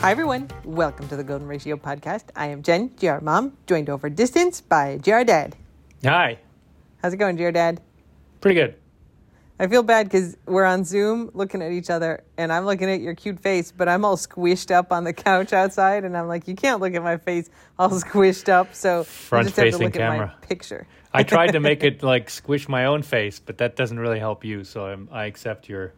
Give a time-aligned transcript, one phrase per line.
[0.00, 0.48] Hi, everyone.
[0.64, 2.24] Welcome to the Golden Ratio podcast.
[2.34, 5.56] I am Jen, GR Mom, joined over distance by GR Dad.
[6.02, 6.38] Hi.
[7.02, 7.82] How's it going, GR Dad?
[8.40, 8.76] Pretty good.
[9.58, 13.02] I feel bad because we're on Zoom looking at each other, and I'm looking at
[13.02, 16.48] your cute face, but I'm all squished up on the couch outside, and I'm like,
[16.48, 19.72] you can't look at my face all squished up, so Front you just have to
[19.72, 20.34] facing look at camera.
[20.40, 20.86] my picture.
[21.12, 24.46] I tried to make it like squish my own face, but that doesn't really help
[24.46, 24.64] you.
[24.64, 25.92] So I'm, I accept your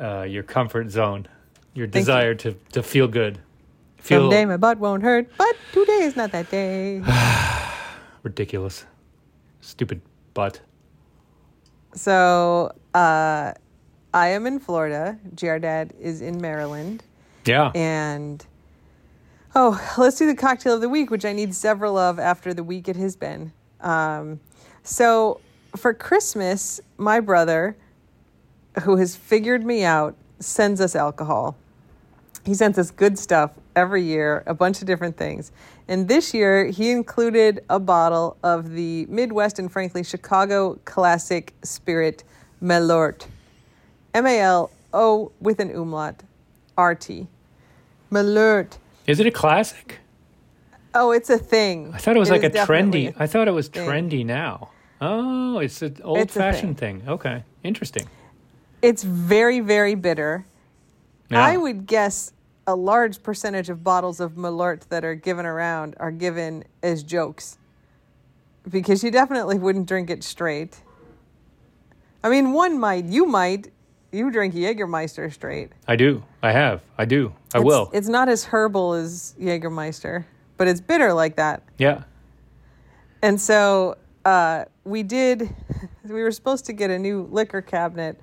[0.00, 1.26] uh, your comfort zone,
[1.74, 2.00] your Thank you.
[2.00, 3.38] desire to, to feel good.
[3.98, 7.02] Feel Someday my butt won't hurt, but today is not that day.
[8.22, 8.84] ridiculous.
[9.60, 10.00] Stupid
[10.34, 10.60] butt.
[11.94, 13.52] so, uh,
[14.12, 15.18] I am in Florida.
[15.36, 17.04] GR Dad is in Maryland.
[17.44, 17.70] Yeah.
[17.74, 18.44] And
[19.54, 22.64] oh, let's do the cocktail of the week, which I need several of after the
[22.64, 23.52] week it has been.
[23.80, 24.40] Um,
[24.82, 25.40] so
[25.76, 27.76] for Christmas, my brother,
[28.82, 31.56] who has figured me out, sends us alcohol.
[32.44, 35.52] He sends us good stuff every year, a bunch of different things.
[35.88, 42.24] And this year, he included a bottle of the Midwest and frankly Chicago classic spirit
[42.62, 43.26] Malort.
[44.14, 46.22] M A L O with an umlaut,
[46.76, 47.28] R T.
[48.10, 48.78] Malort.
[49.06, 49.98] Is it a classic?
[50.94, 51.92] Oh, it's a thing.
[51.94, 53.14] I thought it was like a trendy.
[53.16, 53.88] I thought it was thing.
[53.88, 54.70] trendy now.
[55.00, 57.02] Oh, it's an old fashioned thing.
[57.06, 57.44] Okay.
[57.62, 58.06] Interesting.
[58.82, 60.44] It's very, very bitter.
[61.30, 61.44] Yeah.
[61.44, 62.32] I would guess
[62.66, 67.56] a large percentage of bottles of Malort that are given around are given as jokes.
[68.68, 70.82] Because you definitely wouldn't drink it straight.
[72.22, 73.72] I mean, one might, you might,
[74.12, 75.70] you drink Jägermeister straight.
[75.88, 76.22] I do.
[76.42, 76.82] I have.
[76.98, 77.32] I do.
[77.54, 77.90] I It's- will.
[77.94, 80.24] It's not as herbal as Jägermeister,
[80.56, 81.62] but it's bitter like that.
[81.78, 82.02] yeah.
[83.22, 85.54] And so uh, we did,
[86.04, 88.18] we were supposed to get a new liquor cabinet,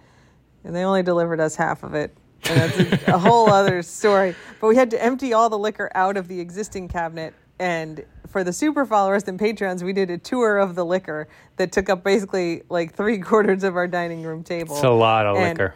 [0.64, 2.16] and they only delivered us half of it.
[2.50, 4.36] And that's a, a whole other story.
[4.62, 7.34] But we had to empty all the liquor out of the existing cabinet.
[7.60, 11.72] And for the super followers and patrons, we did a tour of the liquor that
[11.72, 14.76] took up basically like three quarters of our dining room table.
[14.76, 15.76] It's a lot of And- liquor.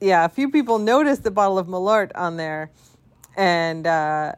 [0.00, 2.70] yeah, a few people noticed the bottle of Malort on there,
[3.36, 4.32] and uh,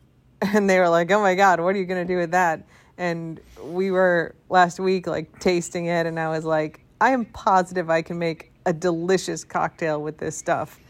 [0.42, 2.64] and they were like, "Oh my God, what are you gonna do with that?"
[2.96, 7.90] And we were last week like tasting it, and I was like, "I am positive
[7.90, 10.80] I can make a delicious cocktail with this stuff,"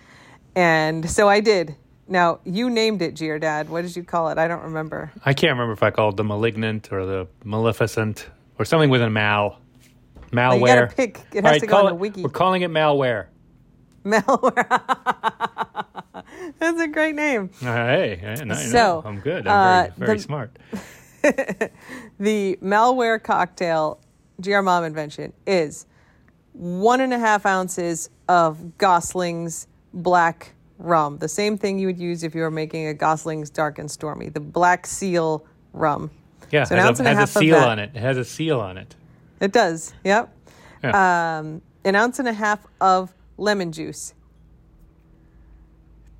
[0.54, 1.76] and so I did.
[2.08, 3.68] Now you named it, GR Dad.
[3.68, 4.38] What did you call it?
[4.38, 5.12] I don't remember.
[5.24, 8.28] I can't remember if I called the malignant or the maleficent
[8.58, 9.58] or something with a mal.
[10.32, 10.50] Malware.
[10.52, 11.20] Oh, you gotta pick.
[11.32, 12.22] It has right, to go on the it- wiki.
[12.22, 13.26] We're calling it malware.
[14.04, 14.80] Malware.
[16.58, 17.50] That's a great name.
[17.62, 19.46] Uh, hey, hey, know, So, I'm good.
[19.46, 20.58] uh, I'm very, very the- smart.
[22.18, 24.00] the malware cocktail
[24.40, 25.86] GR Mom invention is
[26.52, 32.22] one and a half ounces of Gosling's black rum, the same thing you would use
[32.22, 36.10] if you were making a Gosling's dark and stormy, the black seal rum.
[36.50, 37.68] Yeah, So an ounce a, and a has a half of seal that.
[37.68, 37.90] on it.
[37.94, 38.94] It has a seal on it.
[39.40, 40.34] It does, yep.
[40.82, 41.38] Yeah.
[41.38, 44.14] Um, an ounce and a half of lemon juice,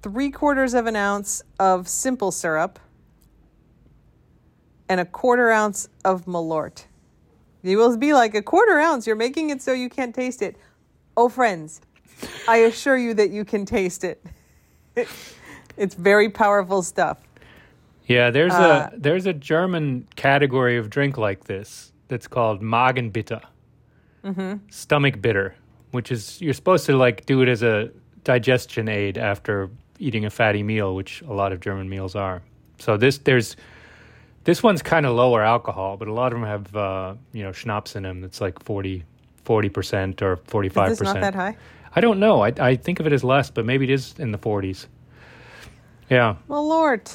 [0.02, 2.78] three quarters of an ounce of simple syrup,
[4.88, 6.84] and a quarter ounce of Malort.
[7.62, 9.06] You will be like a quarter ounce.
[9.06, 10.56] You're making it so you can't taste it.
[11.16, 11.80] Oh, friends,
[12.48, 14.24] I assure you that you can taste it.
[15.76, 17.18] it's very powerful stuff.
[18.06, 23.42] yeah, there's uh, a there's a German category of drink like this that's called Magenbitter,
[24.24, 24.56] Mm-hmm.
[24.68, 25.54] stomach bitter,
[25.92, 27.90] which is you're supposed to like do it as a
[28.24, 32.42] digestion aid after eating a fatty meal, which a lot of German meals are.
[32.78, 33.56] So this there's
[34.44, 37.52] this one's kind of lower alcohol, but a lot of them have uh, you know
[37.52, 39.04] schnapps in them that's like 40
[39.70, 41.22] percent or forty five this not percent.
[41.22, 41.56] that high?
[41.94, 42.42] I don't know.
[42.42, 44.86] I, I think of it as less, but maybe it is in the 40s.
[46.08, 46.36] Yeah.
[46.48, 47.10] Well, Lord.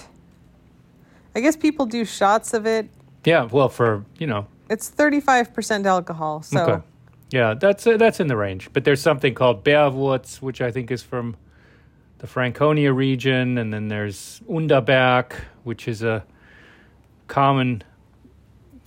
[1.35, 2.89] I guess people do shots of it.
[3.25, 3.43] Yeah.
[3.43, 6.41] Well, for, you know, It's 35% alcohol.
[6.43, 6.83] So okay.
[7.31, 8.69] Yeah, that's uh, that's in the range.
[8.71, 11.35] But there's something called Bärwurz, which I think is from
[12.19, 13.57] the Franconia region.
[13.57, 15.33] And then there's Underberg,
[15.63, 16.23] which is a
[17.27, 17.83] common,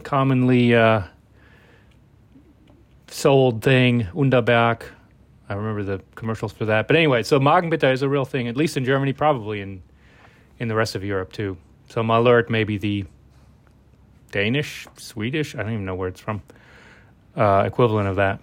[0.04, 1.02] commonly uh,
[3.08, 4.06] sold thing.
[4.14, 4.82] Underberg.
[5.48, 6.86] I remember the commercials for that.
[6.86, 9.82] But anyway, so Magenbitter is a real thing, at least in Germany, probably in
[10.58, 11.56] in the rest of Europe too.
[11.88, 13.04] So Malort may be the
[14.30, 16.42] Danish, Swedish, I don't even know where it's from,
[17.36, 18.40] uh, equivalent of that.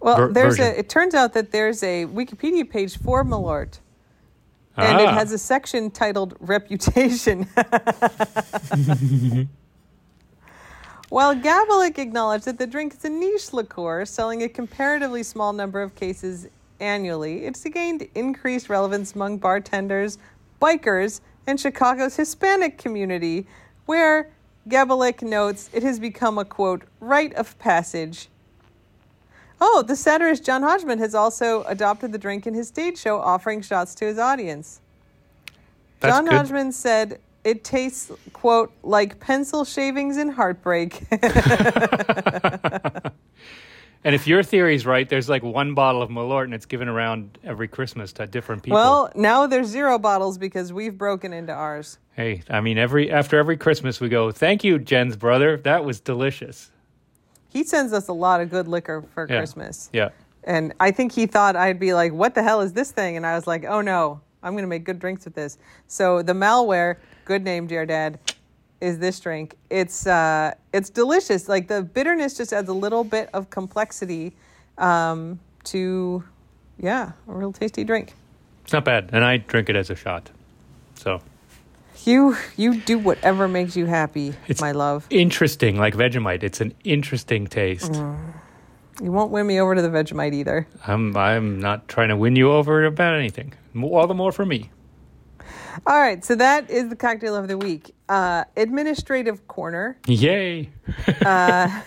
[0.00, 0.74] Well, ver- there's version.
[0.74, 0.78] a.
[0.78, 3.78] It turns out that there's a Wikipedia page for Malort,
[4.76, 5.14] and it Ah.
[5.14, 7.46] has a section titled "Reputation."
[11.10, 15.82] While Gabelick acknowledged that the drink is a niche liqueur selling a comparatively small number
[15.82, 16.48] of cases
[16.80, 20.18] annually, it's gained increased relevance among bartenders,
[20.60, 23.46] bikers, and Chicago's Hispanic community,
[23.86, 24.30] where
[24.68, 28.28] Gabelick notes it has become a quote, rite of passage.
[29.60, 33.60] Oh, the satirist John Hodgman has also adopted the drink in his stage show, offering
[33.62, 34.80] shots to his audience.
[36.00, 36.34] That's John good.
[36.34, 41.04] Hodgman said it tastes, quote, like pencil shavings and heartbreak.
[44.06, 47.38] And if your theory's right, there's like one bottle of Malort and it's given around
[47.42, 48.76] every Christmas to different people.
[48.76, 51.96] well, now there's zero bottles because we've broken into ours.
[52.14, 55.56] hey, I mean, every after every Christmas we go, "Thank you, Jen's brother.
[55.56, 56.70] That was delicious."
[57.48, 59.38] He sends us a lot of good liquor for Yeah.
[59.38, 59.88] Christmas.
[59.94, 60.10] Yeah.
[60.42, 63.16] And I think he thought I'd be like, what the hell is this thing?
[63.16, 65.58] And I was like, oh no, I'm going to make good drinks with this.
[65.88, 68.18] So the malware, good name, dear dad,
[68.80, 69.56] is this drink.
[69.70, 71.48] It's uh, it's delicious.
[71.48, 74.34] Like the bitterness just adds a little bit of complexity
[74.76, 76.22] um, to,
[76.78, 78.12] yeah, a real tasty drink.
[78.64, 80.30] It's not bad, and I drink it as a shot.
[80.94, 81.20] So
[82.04, 85.06] You you do whatever makes you happy, It's- my love.
[85.10, 86.42] interesting, like Vegemite.
[86.42, 87.92] It's an interesting taste.
[87.92, 88.18] Mm.
[89.02, 90.66] You won't win me over to the Vegemite either.
[90.86, 93.52] I'm I'm not trying to win you over about anything.
[93.82, 94.70] All the more for me.
[95.86, 97.94] All right, so that is the cocktail of the week.
[98.08, 99.98] Uh, administrative corner.
[100.06, 100.70] Yay!
[101.18, 101.82] I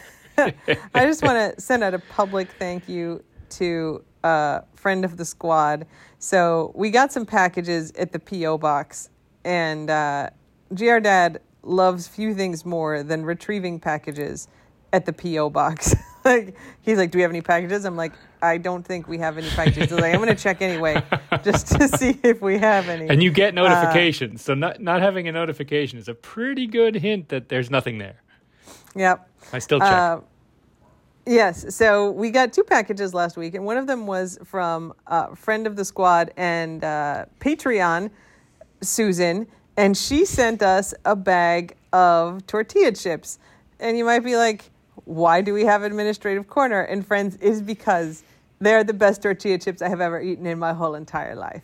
[0.96, 5.88] just want to send out a public thank you to a friend of the squad.
[6.20, 9.10] So we got some packages at the PO box,
[9.46, 10.30] and uh,
[10.76, 14.48] GR Dad loves few things more than retrieving packages
[14.92, 15.96] at the PO box.
[16.28, 19.38] like he's like, "Do we have any packages?" I'm like, "I don't think we have
[19.40, 21.02] any packages." He's like, "I'm going to check anyway,
[21.44, 24.44] just to see if we have any." And you get Uh, notifications.
[24.44, 28.22] so not not having a notification is a pretty good hint that there's nothing there.
[28.96, 29.28] yep.
[29.54, 29.92] I still check.
[29.92, 30.20] Uh,
[31.26, 31.76] yes.
[31.76, 35.66] So we got two packages last week, and one of them was from a friend
[35.66, 38.12] of the squad and uh, Patreon,
[38.82, 39.48] Susan,
[39.78, 43.40] and she sent us a bag of tortilla chips.
[43.80, 44.72] And you might be like,
[45.08, 46.82] why do we have administrative corner?
[46.82, 48.24] And friends, is because
[48.60, 51.64] they're the best tortilla chips I have ever eaten in my whole entire life.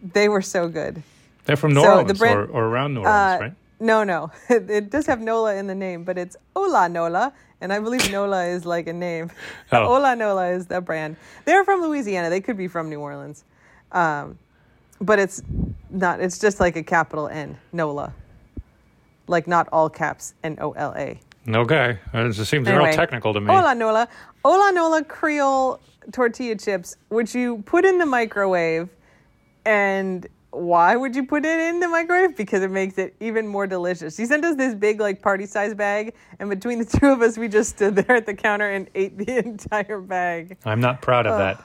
[0.00, 1.02] They were so good.
[1.46, 3.54] They're from New so Orleans brand- or, or around New Orleans, Uh, right?
[3.80, 4.30] No, no.
[4.48, 7.32] It does have Nola in the name, but it's Hola Nola.
[7.60, 9.30] And I believe Nola is like a name.
[9.72, 9.86] Oh.
[9.94, 11.16] Hola Nola is the brand.
[11.44, 12.30] They're from Louisiana.
[12.30, 13.44] They could be from New Orleans.
[13.90, 14.38] Um,
[15.00, 15.42] but it's
[15.90, 18.12] not, it's just like a capital N, Nola.
[19.26, 21.18] Like not all caps, N O L A.
[21.46, 21.98] Okay.
[22.14, 23.46] Uh, It just seems real Anyway, technical to me.
[23.52, 24.08] Hola Nola.
[24.44, 25.80] Hola Nola Creole
[26.12, 28.88] tortilla chips, which you put in the microwave.
[29.64, 32.36] And why would you put it in the microwave?
[32.36, 34.16] Because it makes it even more delicious.
[34.16, 36.14] She sent us this big, like, party size bag.
[36.38, 39.18] And between the two of us, we just stood there at the counter and ate
[39.18, 40.56] the entire bag.
[40.64, 41.62] I'm not proud of that.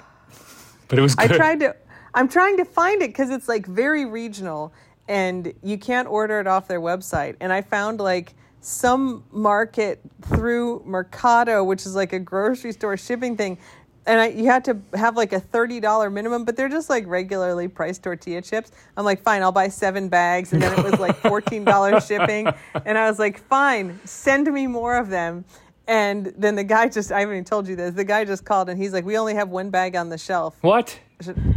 [0.89, 1.75] But it was I tried to.
[2.13, 4.73] I'm trying to find it because it's like very regional,
[5.07, 7.35] and you can't order it off their website.
[7.39, 13.35] And I found like some market through Mercato, which is like a grocery store shipping
[13.35, 13.57] thing.
[14.05, 17.05] And I, you had to have like a thirty dollar minimum, but they're just like
[17.07, 18.71] regularly priced tortilla chips.
[18.97, 22.47] I'm like, fine, I'll buy seven bags, and then it was like fourteen dollars shipping.
[22.85, 25.45] And I was like, fine, send me more of them.
[25.87, 28.69] And then the guy just, I haven't even told you this, the guy just called
[28.69, 30.97] and he's like, we only have one bag on the shelf what?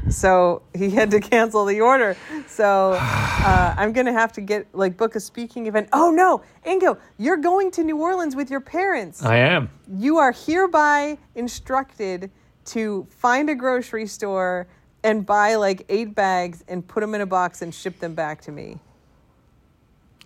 [0.09, 2.16] so he had to cancel the order.
[2.47, 5.88] So uh, I'm gonna have to get like book a speaking event.
[5.92, 9.23] Oh no, Ingo, you're going to New Orleans with your parents.
[9.23, 9.71] I am.
[9.97, 12.30] you are hereby instructed
[12.66, 14.66] to find a grocery store
[15.04, 18.40] and buy like eight bags and put them in a box and ship them back
[18.42, 18.78] to me.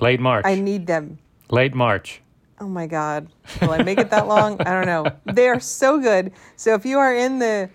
[0.01, 0.47] Late March.
[0.47, 1.19] I need them.
[1.51, 2.23] Late March.
[2.61, 3.29] Oh my God.
[3.63, 4.61] Will I make it that long?
[4.61, 5.11] I don't know.
[5.35, 6.33] They are so good.
[6.57, 7.71] So if you are in the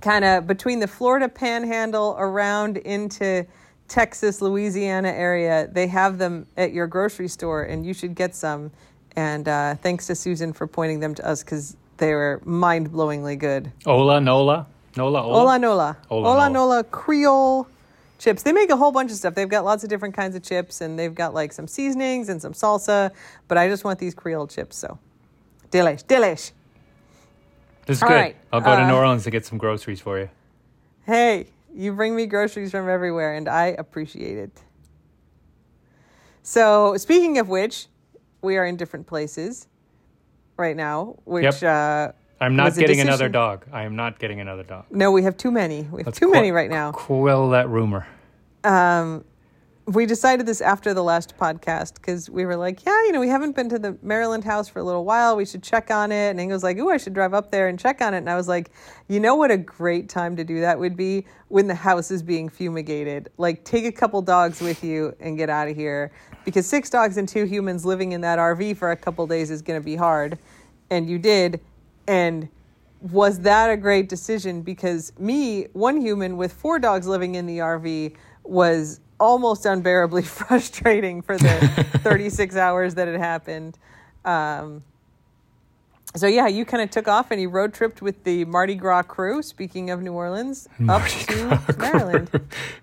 [0.00, 3.44] kind of between the Florida panhandle around into
[3.88, 8.70] Texas, Louisiana area, they have them at your grocery store and you should get some.
[9.16, 13.38] And uh, thanks to Susan for pointing them to us because they were mind blowingly
[13.38, 13.72] good.
[13.84, 14.66] Hola Nola.
[14.96, 15.40] Nola Ola.
[15.40, 15.96] Ola Nola.
[16.10, 16.50] Ola Ola Nola.
[16.50, 17.66] Nola Creole
[18.18, 18.42] chips.
[18.42, 19.34] They make a whole bunch of stuff.
[19.34, 22.40] They've got lots of different kinds of chips and they've got like some seasonings and
[22.40, 23.10] some salsa,
[23.48, 24.76] but I just want these Creole chips.
[24.76, 24.98] So
[25.70, 26.52] delish, delish.
[27.86, 28.14] This is All good.
[28.14, 30.28] right, I'll go to uh, New Orleans to get some groceries for you.
[31.04, 34.62] Hey, you bring me groceries from everywhere and I appreciate it.
[36.42, 37.86] So speaking of which,
[38.42, 39.66] we are in different places
[40.56, 41.62] right now, which Yep.
[41.62, 43.66] uh, I'm not getting another dog.
[43.72, 44.86] I am not getting another dog.
[44.90, 45.82] no, we have too many.
[45.82, 46.92] We have Let's too qu- many right now.
[46.92, 48.06] Quell that rumor.
[48.64, 49.24] Um,
[49.86, 53.28] we decided this after the last podcast because we were like, yeah, you know, we
[53.28, 55.36] haven't been to the Maryland house for a little while.
[55.36, 56.30] We should check on it.
[56.30, 58.18] And Ingo was like, ooh, I should drive up there and check on it.
[58.18, 58.72] And I was like,
[59.06, 62.20] you know what a great time to do that would be when the house is
[62.20, 63.28] being fumigated.
[63.38, 66.10] Like, take a couple dogs with you and get out of here
[66.44, 69.62] because six dogs and two humans living in that RV for a couple days is
[69.62, 70.36] going to be hard.
[70.90, 71.60] And you did.
[72.06, 72.48] And
[73.00, 74.62] was that a great decision?
[74.62, 81.22] Because me, one human with four dogs living in the RV, was almost unbearably frustrating
[81.22, 83.78] for the 36 hours that it happened.
[84.24, 84.82] Um,
[86.14, 89.02] so yeah, you kind of took off and you road tripped with the Mardi Gras
[89.02, 89.42] crew.
[89.42, 92.30] Speaking of New Orleans, Mardi up to Gras Maryland.
[92.34, 92.38] I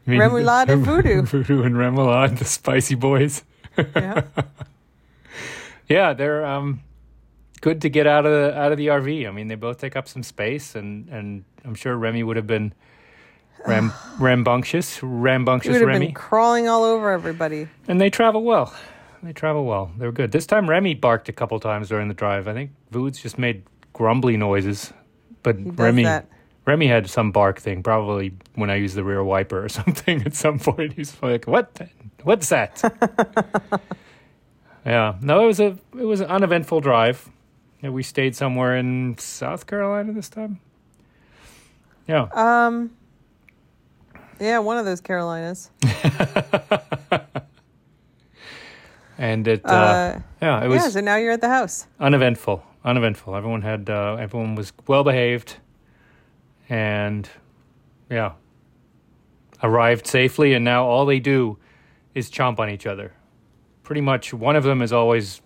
[0.09, 1.23] mean, Remoulade and Voodoo.
[1.23, 3.43] Voodoo and Remoulade, the spicy boys.
[3.77, 4.23] Yeah.
[5.89, 6.81] Yeah, they're um,
[7.63, 9.25] good to get out of the out of the RV.
[9.27, 12.45] I mean, they both take up some space, and and I'm sure Remy would have
[12.45, 12.73] been
[13.65, 17.67] ram, rambunctious, rambunctious would have Remy, been crawling all over everybody.
[17.87, 18.73] and they travel well.
[19.23, 19.89] They travel well.
[19.97, 20.33] They were good.
[20.33, 22.47] This time, Remy barked a couple times during the drive.
[22.49, 24.91] I think Voods just made grumbly noises,
[25.43, 26.27] but Remy that.
[26.65, 30.35] Remy had some bark thing, probably when I used the rear wiper or something at
[30.35, 30.93] some point.
[30.93, 31.73] He's like, "What?
[31.75, 31.89] the-
[32.23, 32.81] What's that?"
[34.85, 37.29] yeah, no, it was a it was an uneventful drive.
[37.83, 40.59] Yeah, we stayed somewhere in South Carolina this time.
[42.07, 42.91] Yeah, Um,
[44.39, 45.69] yeah, one of those Carolinas.
[49.17, 51.87] and it uh, Uh, yeah it was yeah, so now you're at the house.
[51.99, 52.63] uneventful.
[52.85, 53.35] Uneventful.
[53.35, 55.55] Everyone had uh, everyone was well behaved,
[56.69, 57.29] and
[58.09, 58.33] yeah,
[59.61, 60.53] arrived safely.
[60.53, 61.57] And now all they do
[62.13, 63.13] is chomp on each other.
[63.83, 65.41] Pretty much, one of them is always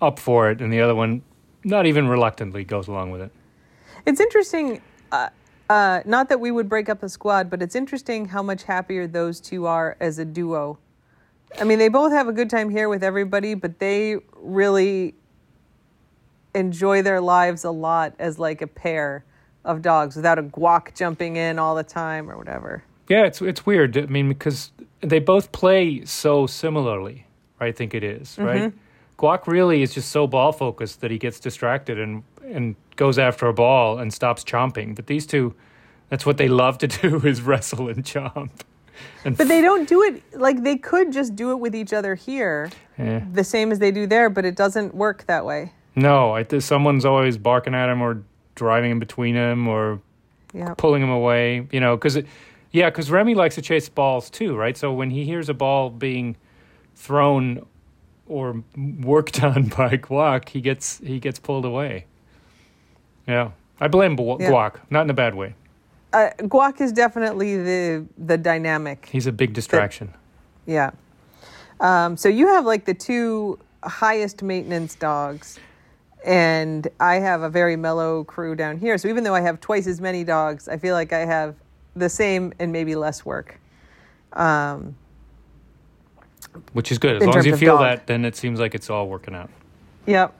[0.00, 1.20] up for it, and the other one,
[1.64, 3.30] not even reluctantly, goes along with it.
[4.06, 4.80] It's interesting.
[5.12, 5.28] Uh,
[5.68, 9.06] uh, not that we would break up a squad, but it's interesting how much happier
[9.06, 10.78] those two are as a duo.
[11.60, 15.14] I mean, they both have a good time here with everybody, but they really
[16.54, 19.24] enjoy their lives a lot as like a pair
[19.64, 22.82] of dogs without a guac jumping in all the time or whatever.
[23.08, 23.96] Yeah, it's it's weird.
[23.96, 27.26] I mean, because they both play so similarly.
[27.60, 28.72] I think it is, right?
[29.18, 33.46] Guac really is just so ball focused that he gets distracted and and goes after
[33.46, 34.94] a ball and stops chomping.
[34.96, 35.54] But these two,
[36.08, 38.50] that's what they love to do is wrestle and chomp.
[39.24, 42.14] And But they don't do it like they could just do it with each other
[42.14, 43.20] here, Eh.
[43.32, 45.72] the same as they do there, but it doesn't work that way.
[45.94, 48.22] no, I, th- someone's always barking at him or
[48.54, 50.00] driving in between him or
[50.54, 50.74] Yeah.
[50.78, 51.66] pulling him away.
[51.70, 52.18] You know, because
[52.72, 54.76] yeah, because Remy likes to chase balls too, right?
[54.76, 56.36] So when he hears a ball being
[56.96, 57.66] thrown
[58.28, 62.06] or worked on by Guac, he gets he gets pulled away.
[63.26, 64.50] Yeah, I blame Gu- Yeah.
[64.50, 65.54] Guac, not in a bad way.
[66.12, 69.08] Uh, guac is definitely the the dynamic.
[69.10, 70.14] He's a big distraction.
[70.66, 70.90] Yeah.
[71.80, 75.58] Um, so you have like the two highest maintenance dogs,
[76.24, 78.96] and I have a very mellow crew down here.
[78.98, 81.54] So even though I have twice as many dogs, I feel like I have
[81.94, 83.60] the same and maybe less work.
[84.32, 84.96] Um,
[86.72, 87.22] Which is good.
[87.22, 87.84] As long as you feel dog.
[87.84, 89.50] that, then it seems like it's all working out.
[90.06, 90.38] Yep.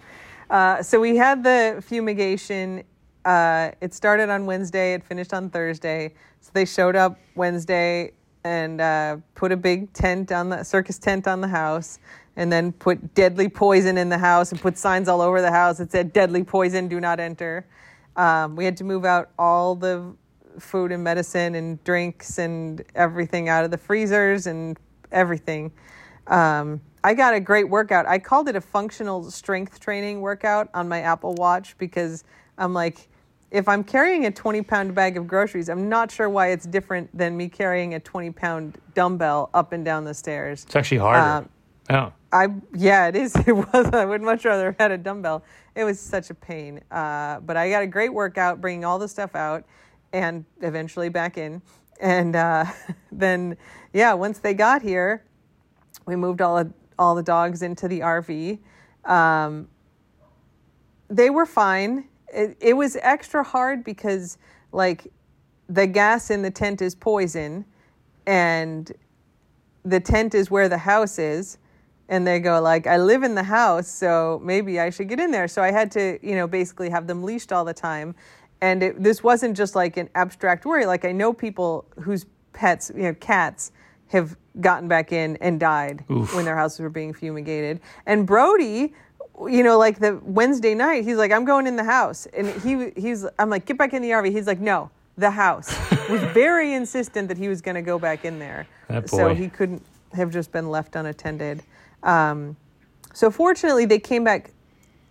[0.51, 2.83] Uh, so we had the fumigation.
[3.25, 4.95] Uh, it started on Wednesday.
[4.95, 6.15] It finished on Thursday.
[6.41, 8.13] So they showed up Wednesday
[8.45, 11.99] and uh, put a big tent on the circus tent on the house,
[12.37, 15.79] and then put deadly poison in the house and put signs all over the house
[15.79, 17.67] that said "deadly poison, do not enter."
[18.17, 20.15] Um, we had to move out all the
[20.59, 24.79] food and medicine and drinks and everything out of the freezers and
[25.13, 25.71] everything.
[26.29, 28.07] Um, I got a great workout.
[28.07, 32.25] I called it a functional strength training workout on my Apple Watch because
[32.59, 33.09] I'm like,
[33.51, 37.17] if I'm carrying a 20 pound bag of groceries, I'm not sure why it's different
[37.17, 40.65] than me carrying a 20 pound dumbbell up and down the stairs.
[40.65, 41.21] It's actually harder.
[41.21, 41.49] Um,
[41.89, 42.11] yeah.
[42.31, 43.35] I yeah, it is.
[43.47, 43.87] It was.
[43.87, 45.45] I would much rather have had a dumbbell.
[45.75, 46.81] It was such a pain.
[46.91, 49.65] Uh, but I got a great workout, bringing all the stuff out,
[50.13, 51.63] and eventually back in.
[52.01, 52.67] And uh,
[53.13, 53.57] then
[53.95, 55.25] yeah, once they got here,
[56.09, 56.65] we moved all
[56.99, 58.59] all the dogs into the RV.
[59.05, 59.69] Um,
[61.09, 62.09] they were fine.
[62.33, 64.39] It, it was extra hard because
[64.73, 65.13] like
[65.69, 67.67] the gas in the tent is poison,
[68.27, 68.91] and
[69.85, 71.59] the tent is where the house is
[72.09, 75.31] and they go like i live in the house so maybe i should get in
[75.31, 78.15] there so i had to you know basically have them leashed all the time
[78.61, 82.91] and it, this wasn't just like an abstract worry like i know people whose pets
[82.95, 83.73] you know cats
[84.09, 86.35] have gotten back in and died Oof.
[86.35, 88.93] when their houses were being fumigated and brody
[89.49, 92.91] you know like the wednesday night he's like i'm going in the house and he
[93.01, 95.77] he's i'm like get back in the rv he's like no the house
[96.11, 98.67] was very insistent that he was going to go back in there
[99.07, 101.63] so he couldn't have just been left unattended.
[102.03, 102.57] Um,
[103.13, 104.51] so fortunately, they came back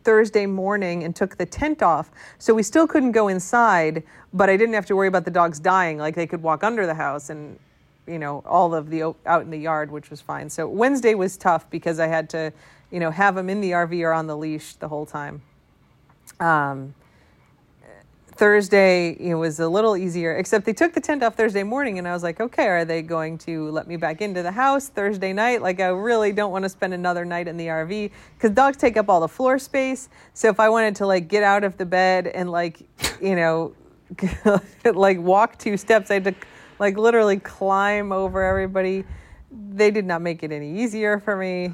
[0.04, 2.12] Thursday morning and took the tent off.
[2.38, 5.60] So we still couldn't go inside, but I didn't have to worry about the dogs
[5.60, 5.98] dying.
[5.98, 7.60] Like they could walk under the house and,
[8.08, 10.50] you know, all of the out in the yard, which was fine.
[10.50, 12.54] So Wednesday was tough because I had to,
[12.92, 15.42] you know, have them in the RV or on the leash the whole time.
[16.40, 16.94] Um,
[18.38, 22.08] Thursday it was a little easier, except they took the tent off Thursday morning, and
[22.08, 25.34] I was like, okay, are they going to let me back into the house Thursday
[25.34, 25.62] night?
[25.62, 28.96] Like, I really don't want to spend another night in the RV because dogs take
[28.96, 30.10] up all the floor space.
[30.36, 32.82] So if I wanted to like get out of the bed and like,
[33.20, 33.74] you know,
[34.86, 36.36] like walk two steps, I had to
[36.80, 39.06] like literally climb over everybody.
[39.52, 41.74] They did not make it any easier for me.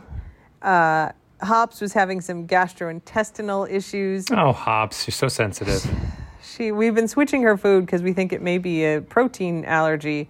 [0.62, 4.28] Uh, Hops was having some gastrointestinal issues.
[4.32, 5.86] Oh, Hops, you're so sensitive.
[6.44, 10.30] she we've been switching her food because we think it may be a protein allergy,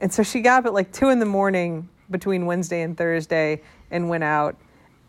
[0.00, 3.60] and so she got up at like two in the morning between Wednesday and Thursday
[3.90, 4.56] and went out,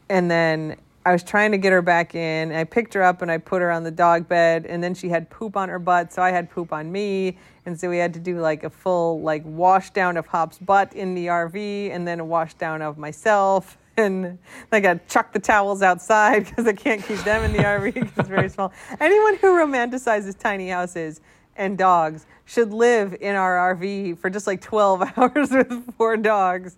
[0.09, 2.51] and then I was trying to get her back in.
[2.51, 5.07] I picked her up and I put her on the dog bed, and then she
[5.07, 8.13] had poop on her butt, so I had poop on me, and so we had
[8.13, 12.07] to do like a full like wash down of Hop's butt in the RV, and
[12.07, 14.37] then a wash down of myself and
[14.71, 17.93] I got to chuck the towels outside because I can't keep them in the RV
[17.93, 18.73] because it's very small.
[18.99, 21.21] Anyone who romanticizes tiny houses
[21.55, 26.75] and dogs should live in our RV for just like 12 hours with four dogs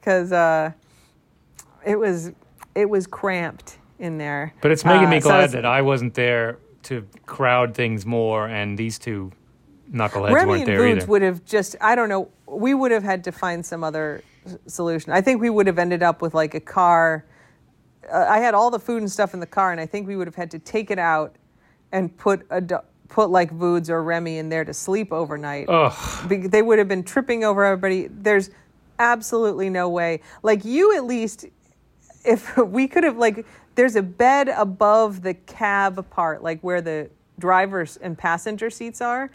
[0.00, 0.70] because uh,
[1.84, 2.32] it was
[2.74, 4.54] it was cramped in there.
[4.60, 8.46] But it's making Uh, me so glad that I wasn't there to crowd things more,
[8.46, 9.32] and these two
[9.92, 11.06] knuckleheads Remy weren't and there Voods either.
[11.10, 14.22] would have just, I don't know, we would have had to find some other
[14.66, 15.12] solution.
[15.12, 17.24] I think we would have ended up with like a car.
[18.10, 20.16] Uh, I had all the food and stuff in the car, and I think we
[20.16, 21.36] would have had to take it out
[21.92, 22.78] and put a do-
[23.08, 25.68] put like Voods or Remy in there to sleep overnight.
[25.68, 26.28] Ugh.
[26.28, 28.06] Be- they would have been tripping over everybody.
[28.08, 28.50] There's
[28.98, 30.20] absolutely no way.
[30.42, 31.46] Like you, at least,
[32.24, 33.44] if we could have like,
[33.74, 39.30] there's a bed above the cab part, like where the drivers and passenger seats are.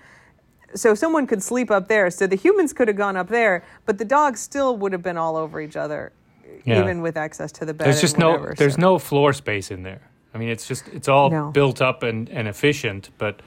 [0.76, 2.10] So someone could sleep up there.
[2.12, 5.18] So the humans could have gone up there, but the dogs still would have been
[5.18, 6.12] all over each other,
[6.66, 6.82] Yeah.
[6.82, 7.86] even with access to the bed.
[7.88, 8.82] There's just no there's so.
[8.82, 10.02] no floor space in there.
[10.34, 11.52] I mean, it's just it's all No.
[11.52, 13.10] built up and, and efficient.
[13.18, 13.42] But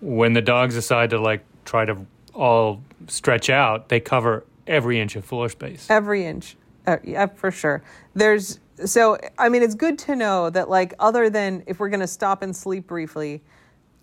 [0.00, 1.96] when the dogs decide to like try to
[2.34, 5.86] all stretch out, they cover every inch of floor space.
[5.88, 6.56] every inch
[6.88, 7.84] uh, yeah for sure
[8.16, 12.00] there's so i mean it's good to know that like other than if we're going
[12.00, 13.40] to stop and sleep briefly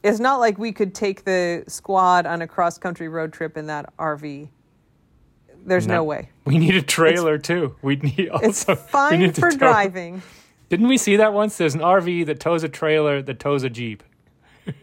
[0.04, 3.68] it's not like we could take the squad on a cross country road trip in
[3.68, 4.50] that rv
[5.66, 6.04] there's no, No.
[6.04, 7.76] way We need a trailer too.
[7.82, 10.22] We need also it's fine for tow- driving
[10.70, 11.56] Didn't we see that once?
[11.58, 14.02] There's an RV that tows a trailer that tows a jeep.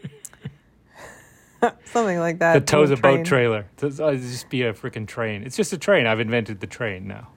[1.84, 3.66] something like that That tows a Little boat trailer.
[3.76, 5.42] It'd just be a freaking train.
[5.42, 6.06] It's just a train.
[6.06, 7.28] I've invented the train now.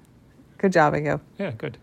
[0.59, 1.19] good job Ingo.
[1.39, 1.77] Yeah, good.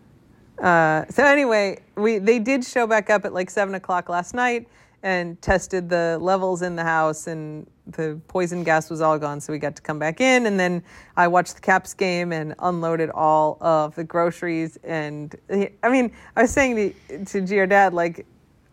[0.62, 4.68] Uh, so anyway, we they did show back up at like seven o'clock last night
[5.02, 9.40] and tested the levels in the house, and the poison gas was all gone.
[9.40, 10.82] So we got to come back in, and then
[11.16, 14.78] I watched the Caps game and unloaded all of the groceries.
[14.84, 15.34] And
[15.82, 18.26] I mean, I was saying to to GR Dad, like,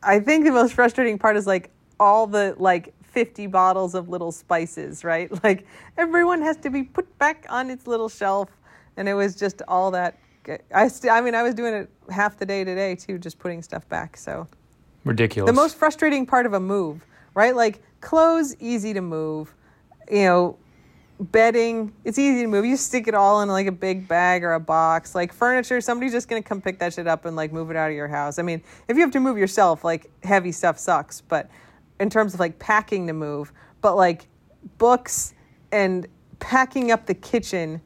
[0.03, 4.31] I think the most frustrating part is like all the like 50 bottles of little
[4.31, 5.31] spices, right?
[5.43, 5.65] Like
[5.97, 8.49] everyone has to be put back on its little shelf,
[8.97, 10.19] and it was just all that.
[10.73, 13.61] I st- I mean, I was doing it half the day today too, just putting
[13.61, 14.15] stuff back.
[14.17, 14.47] So
[15.07, 15.49] Ridiculous.
[15.49, 17.55] the most frustrating part of a move, right?
[17.55, 19.53] Like clothes, easy to move.
[20.11, 20.57] You know,
[21.19, 22.65] bedding, it's easy to move.
[22.65, 25.15] You stick it all in like a big bag or a box.
[25.15, 27.89] Like furniture, somebody's just gonna come pick that shit up and like move it out
[27.89, 28.39] of your house.
[28.39, 31.21] I mean, if you have to move yourself, like heavy stuff sucks.
[31.21, 31.49] But
[31.99, 34.27] in terms of like packing to move, but like
[34.77, 35.33] books
[35.71, 36.07] and
[36.39, 37.81] packing up the kitchen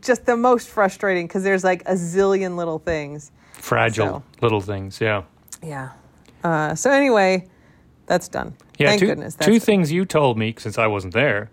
[0.00, 3.32] just the most frustrating because there's like a zillion little things.
[3.58, 4.22] Fragile so.
[4.40, 5.00] little things.
[5.00, 5.22] Yeah.
[5.62, 5.90] Yeah.
[6.42, 7.48] Uh, so anyway,
[8.06, 8.54] that's done.
[8.78, 8.88] Yeah.
[8.88, 9.34] Thank two, goodness.
[9.34, 9.60] Two done.
[9.60, 11.50] things you told me since I wasn't there,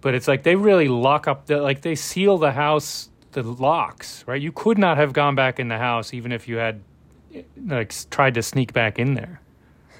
[0.00, 1.46] but it's like they really lock up.
[1.46, 4.24] The, like they seal the house, the locks.
[4.26, 4.40] Right.
[4.40, 6.80] You could not have gone back in the house even if you had
[7.66, 9.40] like tried to sneak back in there.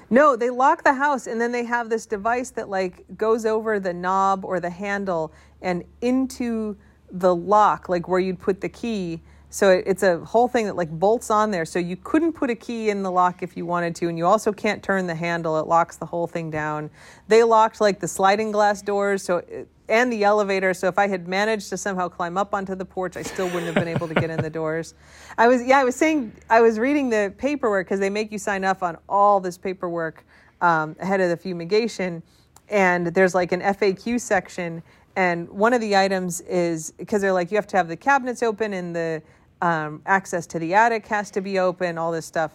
[0.09, 3.79] No, they lock the house and then they have this device that like goes over
[3.79, 6.75] the knob or the handle and into
[7.11, 9.21] the lock, like where you'd put the key.
[9.51, 11.65] So it, it's a whole thing that like bolts on there.
[11.65, 14.25] So you couldn't put a key in the lock if you wanted to, and you
[14.25, 15.59] also can't turn the handle.
[15.59, 16.89] It locks the whole thing down.
[17.27, 19.43] They locked like the sliding glass doors, so
[19.87, 20.75] and the elevator.
[20.75, 23.65] So if I had managed to somehow climb up onto the porch, I still wouldn't
[23.65, 24.93] have been able to get in the doors.
[25.37, 28.37] I was yeah, I was saying I was reading the paperwork because they make you
[28.37, 30.23] sign up on all this paperwork
[30.61, 32.21] um, ahead of the fumigation,
[32.69, 34.83] and there's like an FAQ section,
[35.15, 38.43] And one of the items is because they're like, you have to have the cabinets
[38.43, 39.21] open and the
[39.61, 42.51] um, access to the attic has to be open, all this stuff.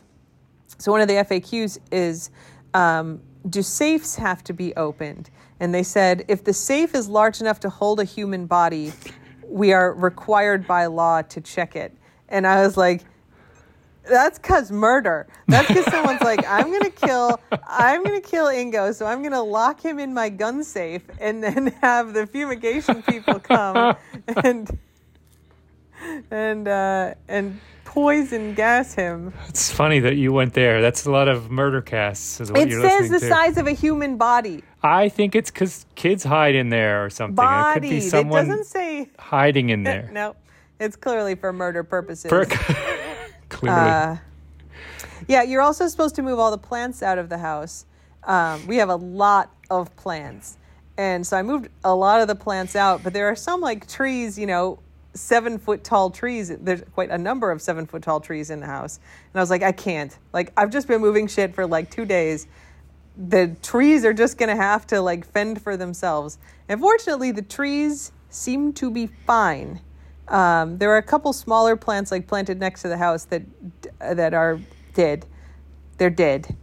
[0.78, 2.30] So one of the FAQs is,
[2.72, 5.30] um, do safes have to be opened?
[5.60, 8.92] And they said, if the safe is large enough to hold a human body,
[9.46, 11.96] we are required by law to check it.
[12.28, 13.02] And I was like,
[14.08, 15.26] that's cause murder.
[15.48, 19.80] That's because someone's like, I'm gonna kill, I'm gonna kill Ingo, so I'm gonna lock
[19.80, 23.96] him in my gun safe, and then have the fumigation people come
[24.44, 24.78] and
[26.30, 29.32] and uh, and poison gas him.
[29.48, 30.80] It's funny that you went there.
[30.82, 32.40] That's a lot of murder casts.
[32.40, 33.28] Is what It says the to.
[33.28, 34.62] size of a human body.
[34.82, 37.42] I think it's because kids hide in there or something.
[37.44, 38.02] It could be Bodied.
[38.02, 39.08] It someone doesn't say.
[39.18, 40.10] hiding in there.
[40.12, 40.34] No,
[40.80, 42.28] it's clearly for murder purposes.
[42.30, 42.46] Per-
[43.48, 43.78] Clearly.
[43.80, 44.16] Uh,
[45.28, 47.86] Yeah, you're also supposed to move all the plants out of the house.
[48.24, 50.56] Um, we have a lot of plants.
[50.98, 53.88] And so I moved a lot of the plants out, but there are some like
[53.88, 54.78] trees, you know,
[55.14, 56.52] seven foot tall trees.
[56.60, 58.98] There's quite a number of seven foot tall trees in the house.
[59.32, 60.16] And I was like, I can't.
[60.32, 62.46] Like, I've just been moving shit for like two days.
[63.16, 66.38] The trees are just going to have to like fend for themselves.
[66.68, 69.80] And fortunately, the trees seem to be fine.
[70.28, 73.42] Um, there are a couple smaller plants like planted next to the house that
[74.00, 74.58] that are
[74.94, 75.26] dead.
[75.98, 76.56] They're dead,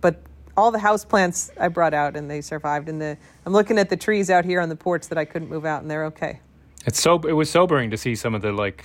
[0.00, 0.22] but
[0.56, 2.88] all the house plants I brought out and they survived.
[2.88, 5.48] And the I'm looking at the trees out here on the porch that I couldn't
[5.48, 6.40] move out, and they're okay.
[6.86, 8.84] It's so it was sobering to see some of the like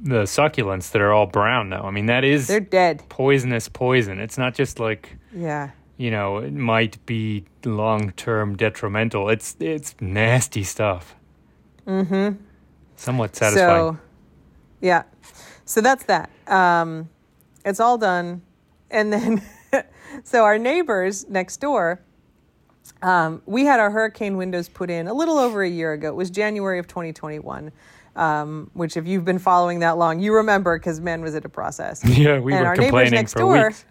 [0.00, 1.84] the succulents that are all brown now.
[1.84, 3.02] I mean, that is They're dead.
[3.08, 4.18] poisonous poison.
[4.18, 5.70] It's not just like Yeah.
[5.96, 9.28] you know it might be long term detrimental.
[9.30, 11.14] It's it's nasty stuff.
[11.86, 12.36] Mm-hmm.
[12.96, 13.94] Somewhat satisfying.
[13.94, 13.98] So,
[14.80, 15.02] yeah.
[15.64, 16.30] So that's that.
[16.46, 17.08] Um,
[17.64, 18.42] it's all done.
[18.90, 19.42] And then,
[20.24, 22.00] so our neighbors next door,
[23.02, 26.08] um, we had our hurricane windows put in a little over a year ago.
[26.08, 27.72] It was January of 2021,
[28.16, 31.48] um, which, if you've been following that long, you remember because man, was it a
[31.48, 32.04] process.
[32.04, 33.84] yeah, we and were our neighbors complaining next for door, weeks.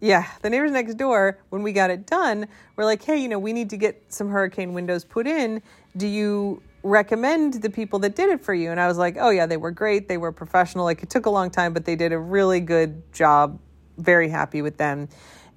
[0.00, 3.38] yeah, the neighbors next door, when we got it done, were like, hey, you know,
[3.38, 5.62] we need to get some hurricane windows put in.
[5.96, 8.70] Do you recommend the people that did it for you?
[8.70, 10.08] And I was like, oh, yeah, they were great.
[10.08, 10.84] They were professional.
[10.84, 13.58] Like, it took a long time, but they did a really good job.
[13.98, 15.08] Very happy with them.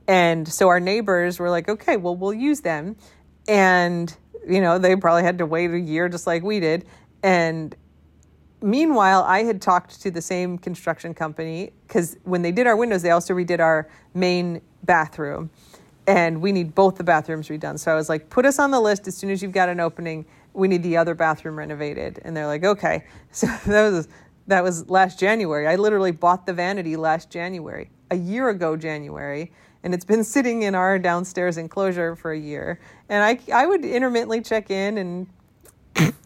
[0.08, 2.96] And so our neighbors were like, okay, well, we'll use them.
[3.48, 4.16] And,
[4.48, 6.86] you know, they probably had to wait a year just like we did.
[7.24, 7.76] And
[8.62, 13.02] meanwhile, I had talked to the same construction company because when they did our windows,
[13.02, 15.50] they also redid our main bathroom.
[16.08, 17.78] And we need both the bathrooms redone.
[17.78, 19.82] So I was like, put us on the list as soon as you've got an
[19.82, 20.26] opening.
[20.54, 22.22] We need the other bathroom renovated.
[22.24, 23.04] And they're like, okay.
[23.32, 24.08] So that was
[24.48, 25.68] that was last January.
[25.68, 29.52] I literally bought the vanity last January, a year ago January,
[29.88, 32.78] and it's been sitting in our downstairs enclosure for a year.
[33.08, 35.28] And I I would intermittently check in and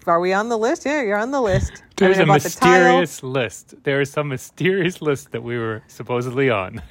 [0.07, 0.83] are we on the list?
[0.83, 1.83] Yeah, you're on the list.
[1.97, 3.75] There's a bought the mysterious list.
[3.83, 6.81] There is some mysterious list that we were supposedly on.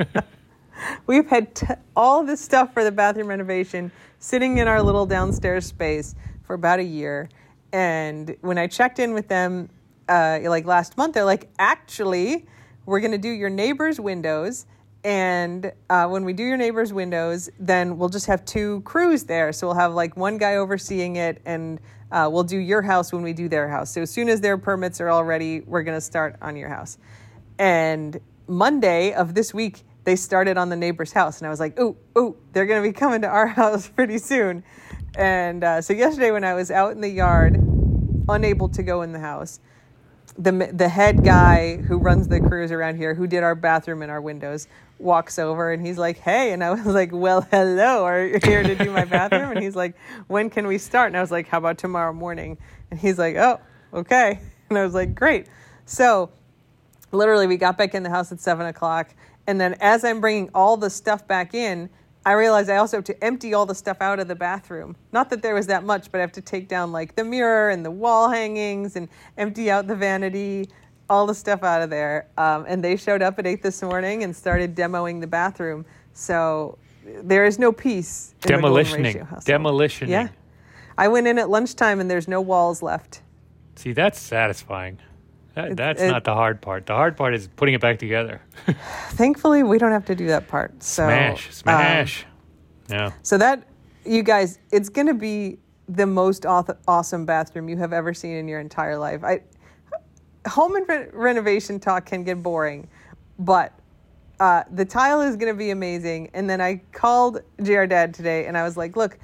[1.08, 5.66] We've had t- all this stuff for the bathroom renovation sitting in our little downstairs
[5.66, 7.28] space for about a year.
[7.72, 9.70] And when I checked in with them,
[10.08, 12.46] uh, like last month, they're like, actually,
[12.86, 14.66] we're going to do your neighbor's windows.
[15.02, 19.52] And uh, when we do your neighbor's windows, then we'll just have two crews there.
[19.52, 21.80] So we'll have like one guy overseeing it, and
[22.12, 23.94] uh, we'll do your house when we do their house.
[23.94, 26.68] So as soon as their permits are all ready, we're going to start on your
[26.68, 26.98] house.
[27.58, 31.78] And Monday of this week, they started on the neighbor's house, and I was like,
[31.78, 34.64] "Oh, oh, they're going to be coming to our house pretty soon."
[35.14, 37.56] And uh, so yesterday, when I was out in the yard,
[38.28, 39.60] unable to go in the house,
[40.38, 44.10] the the head guy who runs the crews around here, who did our bathroom and
[44.10, 44.68] our windows,
[45.00, 48.62] walks over and he's like, "Hey," and I was like, "Well, hello, are you here
[48.62, 49.96] to do my bathroom?" And he's like,
[50.28, 52.58] "When can we start?" And I was like, "How about tomorrow morning?"
[52.90, 53.60] And he's like, "Oh,
[53.94, 55.48] okay." And I was like, "Great."
[55.84, 56.30] So
[57.12, 59.14] literally we got back in the house at seven o'clock
[59.46, 61.88] and then as i'm bringing all the stuff back in
[62.24, 65.30] i realized i also have to empty all the stuff out of the bathroom not
[65.30, 67.84] that there was that much but i have to take down like the mirror and
[67.84, 69.08] the wall hangings and
[69.38, 70.68] empty out the vanity
[71.10, 74.22] all the stuff out of there um, and they showed up at 8 this morning
[74.22, 79.26] and started demoing the bathroom so there is no peace Demolitioning.
[79.44, 80.08] Demolitioning.
[80.08, 80.28] yeah
[80.96, 83.22] i went in at lunchtime and there's no walls left
[83.76, 84.98] See, that's satisfying.
[85.54, 86.84] That, that's it- not the hard part.
[86.84, 88.42] The hard part is putting it back together.
[89.12, 92.26] thankfully we don't have to do that part so smash, um, smash.
[92.90, 93.12] yeah.
[93.22, 93.66] So that
[94.04, 98.32] you guys, it's going to be the most auth- awesome bathroom you have ever seen
[98.36, 99.24] in your entire life.
[99.24, 99.40] I
[100.48, 102.88] home and re- renovation talk can get boring,
[103.38, 103.72] but
[104.38, 106.30] uh, the tile is going to be amazing.
[106.32, 109.18] And then I called GR Dad today and I was like, look,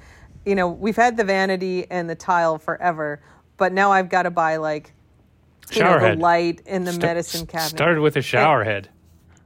[0.45, 3.19] you know, we've had the vanity and the tile forever,
[3.57, 4.93] but now I've got to buy like
[5.71, 6.19] you know, the head.
[6.19, 7.69] light in the Sta- medicine cabinet.
[7.69, 8.89] Started with a shower head.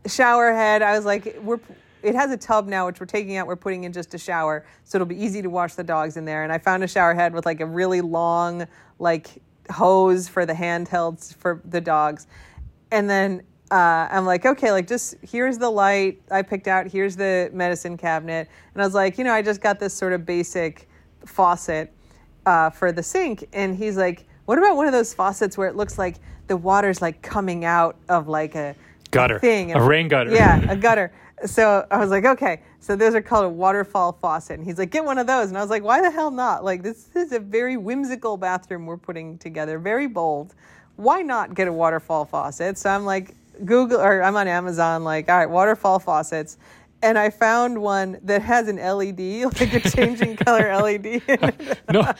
[0.05, 0.81] shower head.
[0.81, 1.59] I was like, we're
[2.03, 3.47] it has a tub now, which we're taking out.
[3.47, 6.25] We're putting in just a shower, so it'll be easy to wash the dogs in
[6.25, 6.43] there.
[6.43, 8.67] And I found a shower head with like a really long
[8.99, 12.27] like hose for the handhelds for the dogs.
[12.91, 16.87] And then uh, I'm like, okay, like just here's the light I picked out.
[16.87, 18.49] Here's the medicine cabinet.
[18.73, 20.89] And I was like, you know, I just got this sort of basic
[21.25, 21.93] faucet
[22.45, 23.47] uh, for the sink.
[23.53, 27.01] And he's like, what about one of those faucets where it looks like the water's
[27.01, 28.75] like coming out of like a
[29.11, 29.39] Gutter.
[29.39, 29.73] thing.
[29.73, 30.31] A rain gutter.
[30.31, 31.11] Yeah, a gutter.
[31.45, 32.61] So I was like, okay.
[32.79, 34.57] So those are called a waterfall faucet.
[34.57, 35.49] And he's like, get one of those.
[35.49, 36.63] And I was like, why the hell not?
[36.63, 40.55] Like, this is a very whimsical bathroom we're putting together, very bold.
[40.95, 42.77] Why not get a waterfall faucet?
[42.77, 46.57] So I'm like, Google, or I'm on Amazon, like, all right, waterfall faucets.
[47.03, 49.19] And I found one that has an LED,
[49.59, 51.21] like a changing color LED.
[51.91, 52.11] No,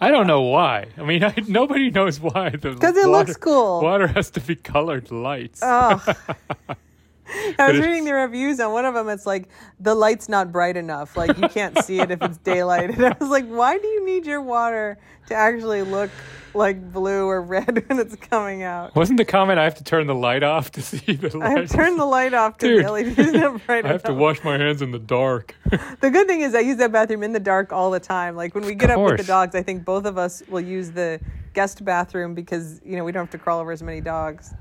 [0.00, 0.86] I don't know why.
[0.96, 2.50] I mean, I, nobody knows why.
[2.50, 3.82] Because it looks cool.
[3.82, 5.60] Water has to be colored lights.
[5.62, 6.02] Oh.
[7.58, 9.08] I was reading the reviews on one of them.
[9.08, 11.16] It's like the light's not bright enough.
[11.16, 12.90] Like you can't see it if it's daylight.
[12.90, 16.10] And I was like, why do you need your water to actually look
[16.54, 18.94] like blue or red when it's coming out?
[18.96, 21.48] Wasn't the comment I have to turn the light off to see the light?
[21.48, 24.14] I have turned the light off because Dude, the LED not bright I have to
[24.14, 25.54] wash my hands in the dark.
[26.00, 28.36] The good thing is I use that bathroom in the dark all the time.
[28.36, 30.90] Like when we get up with the dogs, I think both of us will use
[30.90, 31.20] the
[31.52, 34.54] guest bathroom because you know we don't have to crawl over as many dogs.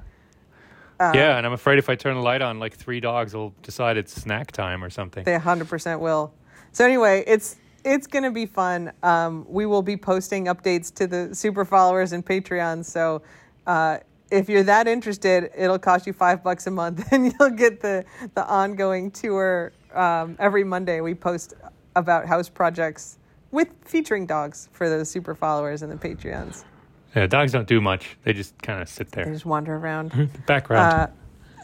[1.00, 3.54] Uh, yeah, and I'm afraid if I turn the light on, like three dogs will
[3.64, 5.24] decide it's snack time or something.
[5.24, 6.34] They 100% will.
[6.72, 8.92] So anyway, it's it's going to be fun.
[9.04, 12.84] Um, we will be posting updates to the super followers and Patreon.
[12.84, 13.22] So
[13.66, 17.82] uh, if you're that interested, it'll cost you five bucks a month, and you'll get
[17.82, 21.02] the the ongoing tour um, every Monday.
[21.02, 21.54] We post
[21.96, 23.18] about house projects
[23.52, 26.66] with featuring dogs for those super followers and the Patreons.
[27.15, 28.17] Yeah, dogs don't do much.
[28.24, 29.26] They just kind of sit there.
[29.26, 30.30] They just wander around.
[30.45, 31.12] Background.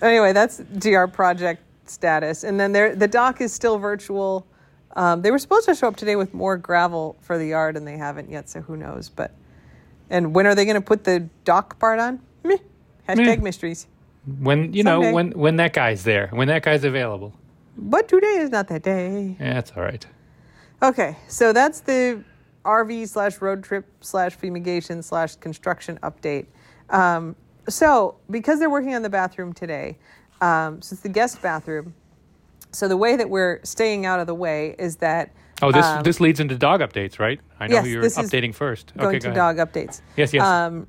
[0.01, 2.43] Uh, anyway, that's DR project status.
[2.43, 4.47] And then there, the dock is still virtual.
[4.95, 7.85] Um, they were supposed to show up today with more gravel for the yard, and
[7.85, 8.49] they haven't yet.
[8.49, 9.09] So who knows?
[9.09, 9.35] But
[10.09, 12.21] and when are they going to put the dock part on?
[12.43, 12.57] Meh.
[13.07, 13.43] Hashtag Meh.
[13.43, 13.87] mysteries.
[14.39, 17.33] when you know when when that guy's there, when that guy's available.
[17.77, 19.35] But today is not that day.
[19.39, 20.05] Yeah, that's all right.
[20.81, 22.23] Okay, so that's the
[22.65, 26.47] RV slash road trip slash fumigation slash construction update.
[26.89, 27.35] Um,
[27.69, 29.97] so because they're working on the bathroom today,
[30.41, 31.93] um, so it's the guest bathroom.
[32.71, 36.03] So the way that we're staying out of the way is that Oh, this um,
[36.03, 37.39] this leads into dog updates, right?
[37.59, 38.93] I know yes, you're updating first.
[38.97, 39.55] going okay, to go ahead.
[39.57, 40.01] dog updates.
[40.17, 40.43] Yes, yes.
[40.43, 40.85] Um,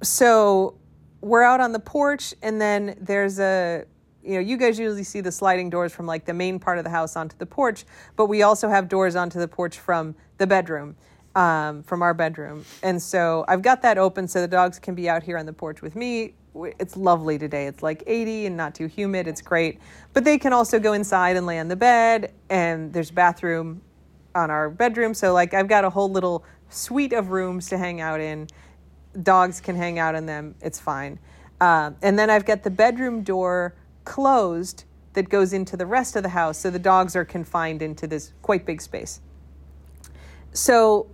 [0.00, 0.78] so
[1.20, 3.84] we're out on the porch, and then there's a,
[4.26, 6.84] you know, you guys usually see the sliding doors from like the main part of
[6.84, 7.84] the house onto the porch,
[8.16, 10.96] but we also have doors onto the porch from the bedroom,
[11.34, 12.64] um, from our bedroom.
[12.82, 15.52] And so I've got that open so the dogs can be out here on the
[15.52, 16.34] porch with me.
[16.78, 17.66] It's lovely today.
[17.66, 19.28] It's like 80 and not too humid.
[19.28, 19.78] It's great.
[20.12, 23.82] But they can also go inside and lay on the bed, and there's a bathroom
[24.34, 25.14] on our bedroom.
[25.14, 28.48] So like I've got a whole little suite of rooms to hang out in.
[29.22, 30.54] Dogs can hang out in them.
[30.60, 31.18] It's fine.
[31.60, 33.74] Um, and then I've got the bedroom door
[34.06, 36.56] closed that goes into the rest of the house.
[36.56, 39.20] So the dogs are confined into this quite big space.
[40.52, 41.08] So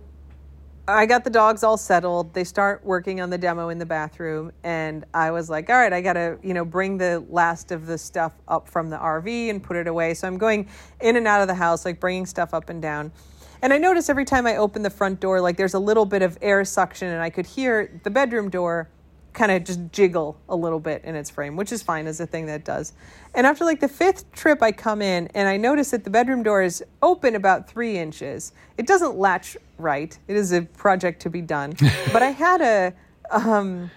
[0.87, 2.33] I got the dogs all settled.
[2.33, 5.93] They start working on the demo in the bathroom, and I was like, "All right,
[5.93, 9.63] I gotta, you know, bring the last of the stuff up from the RV and
[9.63, 10.67] put it away." So I'm going
[10.99, 13.13] in and out of the house, like bringing stuff up and down.
[13.61, 16.21] And I notice every time I open the front door, like there's a little bit
[16.21, 18.89] of air suction, and I could hear the bedroom door
[19.33, 22.27] kind of just jiggle a little bit in its frame, which is fine as a
[22.27, 22.93] thing that does.
[23.33, 26.43] And after like the fifth trip, I come in and I notice that the bedroom
[26.43, 28.53] door is open about three inches.
[28.77, 30.17] It doesn't latch right.
[30.27, 31.73] It is a project to be done.
[32.13, 32.93] but I had a
[33.31, 33.89] um,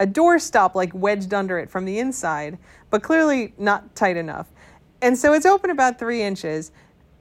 [0.00, 2.58] a door stop like wedged under it from the inside,
[2.90, 4.46] but clearly not tight enough.
[5.02, 6.72] And so it's open about three inches,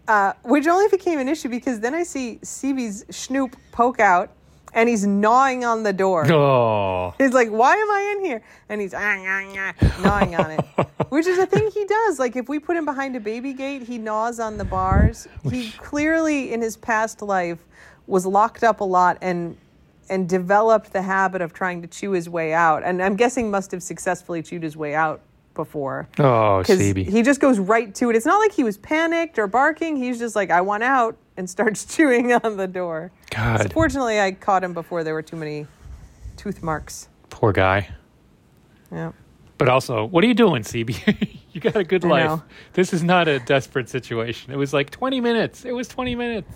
[0.08, 4.32] uh, which only became an issue because then I see CB's snoop poke out
[4.78, 6.32] and he's gnawing on the door.
[6.32, 10.52] Oh, He's like, "Why am I in here?" And he's "Ah, ah, ah," gnawing on
[10.52, 10.62] it,
[11.10, 12.20] which is a thing he does.
[12.20, 15.28] Like if we put him behind a baby gate, he gnaws on the bars.
[15.50, 17.60] He clearly, in his past life,
[18.06, 19.58] was locked up a lot and
[20.10, 22.84] and developed the habit of trying to chew his way out.
[22.84, 25.20] And I'm guessing must have successfully chewed his way out
[25.54, 26.08] before.
[26.20, 28.16] oh, Because he just goes right to it.
[28.16, 29.98] It's not like he was panicked or barking.
[29.98, 33.12] He's just like, I want out, and starts chewing on the door.
[33.30, 35.68] God, Fortunately, I caught him before there were too many
[36.36, 37.08] tooth marks.
[37.30, 37.90] poor guy.
[38.92, 39.12] Yeah.
[39.58, 41.40] But also, what are you doing, CB?
[41.52, 42.26] you got a good I life.
[42.26, 42.44] know.
[42.74, 44.54] This is not a desperate situation.
[44.54, 45.66] It was like 20 minutes.
[45.66, 46.52] It was 20 minutes.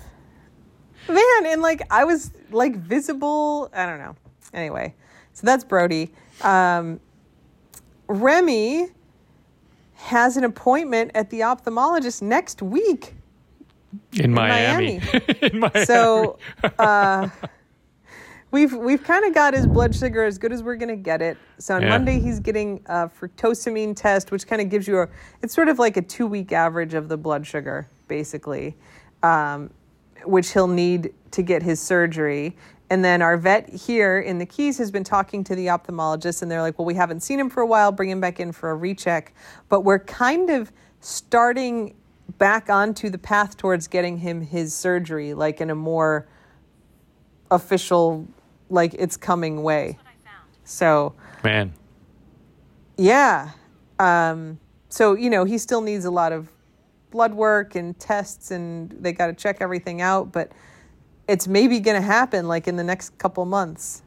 [1.10, 3.70] Man, and like I was like visible.
[3.74, 4.16] I don't know.
[4.54, 4.94] Anyway,
[5.34, 6.12] so that's Brody.
[6.44, 7.00] Um,
[8.08, 8.90] Remy
[9.96, 13.16] has an appointment at the ophthalmologist next week.
[14.14, 15.02] In Miami.
[15.42, 15.86] in Miami.
[15.86, 16.38] So
[16.80, 17.30] uh,
[18.52, 21.38] we've we've kind of got his blood sugar as good as we're gonna get it.
[21.58, 21.90] So on Yeah.
[21.90, 25.08] Monday he's getting a fructosamine test, which kind of gives you a
[25.42, 28.76] it's sort of like a two week average of the blood sugar, basically,
[29.24, 29.70] um,
[30.26, 32.56] which he'll need to get his surgery.
[32.90, 36.52] And then our vet here in the Keys has been talking to the ophthalmologist, and
[36.52, 37.94] they're like, "Well, we haven't seen him for a while.
[37.94, 39.34] Bring him back in for a recheck."
[39.70, 41.96] But we're kind of starting
[42.38, 46.28] back onto the path towards getting him his surgery, like in a more
[47.50, 48.28] official,
[48.70, 49.98] like it's coming way.
[50.64, 51.14] So
[51.44, 51.74] Man.
[52.98, 53.52] yeah,
[54.00, 56.50] um, so you know he still needs a lot of
[57.10, 60.32] blood work and tests, and they got to check everything out.
[60.32, 60.52] But
[61.28, 64.04] it's maybe going to happen like in the next couple months.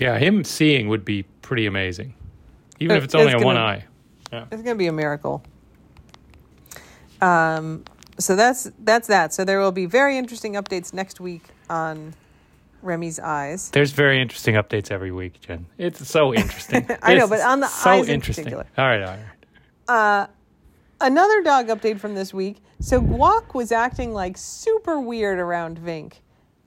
[0.00, 2.14] Yeah, him seeing would be pretty amazing.
[2.80, 3.84] Even if it's only it's on one gonna- eye.
[4.32, 4.44] Yeah.
[4.52, 5.42] It's going to be a miracle.
[7.20, 7.84] Um,
[8.18, 9.32] so that's that's that.
[9.34, 12.14] So there will be very interesting updates next week on
[12.82, 13.70] Remy's eyes.
[13.70, 15.66] There's very interesting updates every week, Jen.
[15.78, 16.86] It's so interesting.
[17.02, 18.44] I know, but on the so eyes in interesting.
[18.44, 18.66] particular.
[18.76, 20.28] All right, all right.
[21.00, 22.56] Another dog update from this week.
[22.80, 26.14] So Guac was acting like super weird around Vink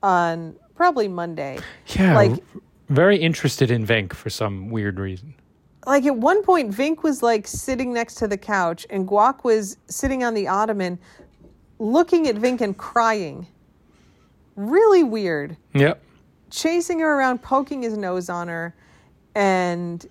[0.01, 1.59] on probably Monday.
[1.87, 2.41] Yeah, Like-
[2.89, 5.33] very interested in Venk for some weird reason.
[5.85, 9.77] Like at one point, Vink was like sitting next to the couch, and Guac was
[9.87, 10.99] sitting on the ottoman,
[11.79, 13.47] looking at Vink and crying.
[14.55, 15.57] Really weird.
[15.73, 16.03] Yep.
[16.51, 18.75] chasing her around, poking his nose on her,
[19.35, 20.05] and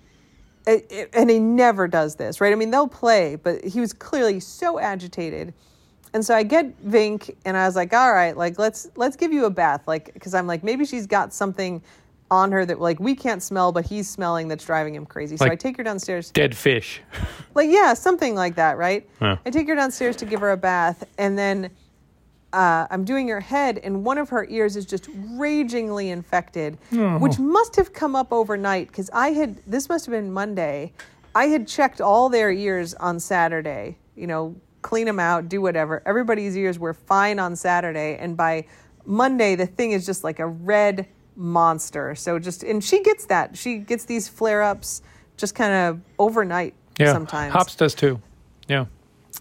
[0.67, 2.51] and he never does this, right?
[2.51, 5.53] I mean, they'll play, but he was clearly so agitated,
[6.13, 9.31] and so I get Vink, and I was like, all right, like let's let's give
[9.33, 11.81] you a bath, like because I'm like maybe she's got something
[12.31, 15.35] on her that like we can't smell, but he's smelling that's driving him crazy.
[15.37, 17.01] So Like- I take her downstairs Dead fish.
[17.53, 19.37] like yeah something like that right Yeah.
[19.45, 21.69] i take her downstairs to give her a bath and then
[22.53, 26.77] uh, i'm doing her head and one of her ears is just ragingly infected
[27.19, 30.93] which must have come up overnight because i had this must have been monday
[31.35, 36.01] i had checked all their ears on saturday you know clean them out do whatever
[36.05, 38.65] everybody's ears were fine on saturday and by
[39.05, 43.57] monday the thing is just like a red monster so just and she gets that
[43.57, 45.01] she gets these flare-ups
[45.37, 47.13] just kind of overnight Yeah.
[47.13, 47.53] sometimes.
[47.53, 48.21] Hops does too.
[48.67, 48.85] Yeah.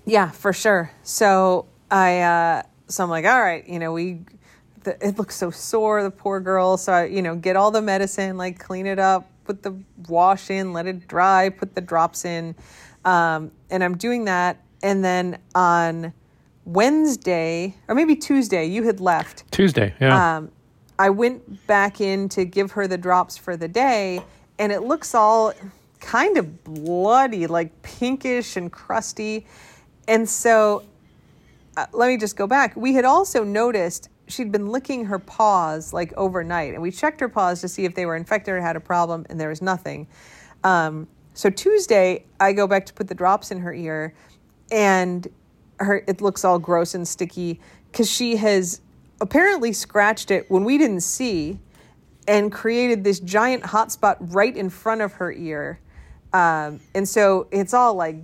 [0.06, 0.90] Yeah, for sure.
[1.02, 4.20] So I, uh, so I'm like, all right, you know, we,
[4.84, 6.76] the, it looks so sore, the poor girl.
[6.78, 9.76] So I, you know, get all the medicine, like clean it up, put the
[10.08, 12.54] wash in, let it dry, put the drops in,
[13.04, 14.62] um, and I'm doing that.
[14.82, 16.14] And then on
[16.64, 19.92] Wednesday or maybe Tuesday, you had left Tuesday.
[20.00, 20.36] Yeah.
[20.38, 20.50] um,
[21.00, 24.22] I went back in to give her the drops for the day,
[24.58, 25.54] and it looks all
[25.98, 29.46] kind of bloody, like pinkish and crusty.
[30.06, 30.84] And so,
[31.78, 32.76] uh, let me just go back.
[32.76, 37.30] We had also noticed she'd been licking her paws like overnight, and we checked her
[37.30, 40.06] paws to see if they were infected or had a problem, and there was nothing.
[40.64, 44.12] Um, so Tuesday, I go back to put the drops in her ear,
[44.70, 45.26] and
[45.78, 47.58] her it looks all gross and sticky
[47.90, 48.82] because she has
[49.20, 51.58] apparently scratched it when we didn't see
[52.28, 55.80] and created this giant hot spot right in front of her ear.
[56.32, 58.16] Um, and so it's all like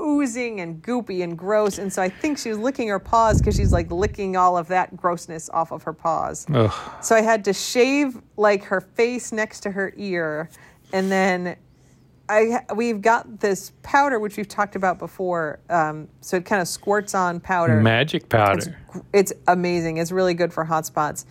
[0.00, 1.78] oozing and goopy and gross.
[1.78, 4.68] And so I think she was licking her paws because she's like licking all of
[4.68, 6.46] that grossness off of her paws.
[6.52, 6.72] Ugh.
[7.02, 10.50] So I had to shave like her face next to her ear,
[10.92, 11.56] and then
[12.28, 15.60] I we've got this powder which we've talked about before.
[15.70, 17.80] Um, so it kind of squirts on powder.
[17.80, 18.78] Magic powder.
[19.12, 19.98] It's amazing.
[19.98, 21.26] It's really good for hot spots.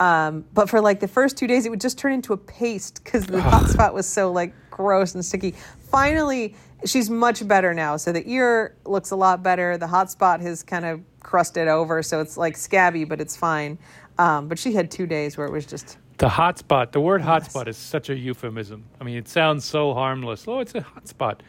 [0.00, 3.02] Um, but for like the first two days, it would just turn into a paste
[3.02, 5.54] because the hot spot was so like gross and sticky.
[5.90, 7.96] Finally, she's much better now.
[7.96, 9.76] So the ear looks a lot better.
[9.76, 13.78] The hot spot has kind of crusted over, so it's like scabby, but it's fine.
[14.18, 16.90] Um, but she had two days where it was just The hotspot.
[16.92, 18.84] The word hotspot is such a euphemism.
[19.00, 20.46] I mean, it sounds so harmless.
[20.48, 21.40] Oh, it's a hotspot.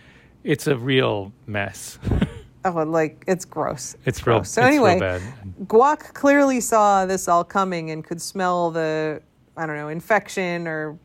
[0.44, 1.98] It's a real mess.
[2.66, 3.96] oh, like it's gross.
[4.06, 4.38] It's real.
[4.38, 4.52] gross.
[4.52, 5.22] So it's real anyway, bad.
[5.66, 9.22] Guac clearly saw this all coming and could smell the
[9.58, 10.98] I don't know infection or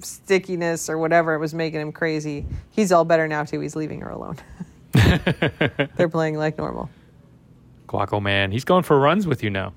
[0.00, 2.46] stickiness or whatever it was making him crazy.
[2.70, 3.58] He's all better now too.
[3.58, 4.36] He's leaving her alone.
[5.96, 6.88] They're playing like normal.
[7.88, 8.52] Guaco man.
[8.52, 9.72] He's going for runs with you now.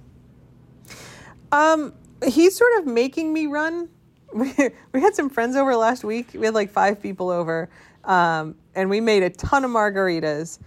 [1.51, 1.93] Um,
[2.25, 3.89] he's sort of making me run.
[4.33, 4.53] We,
[4.93, 6.29] we had some friends over last week.
[6.33, 7.69] We had like five people over,
[8.05, 10.57] um, and we made a ton of margaritas.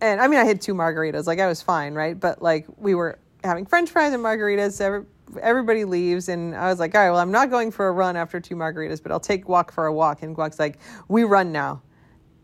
[0.00, 2.18] And I mean, I had two margaritas, like I was fine, right?
[2.18, 4.72] But like we were having French fries and margaritas.
[4.72, 5.02] So every,
[5.42, 8.16] everybody leaves, and I was like, all right, well, I'm not going for a run
[8.16, 10.22] after two margaritas, but I'll take Guac for a walk.
[10.22, 10.78] And Guac's like,
[11.08, 11.82] we run now.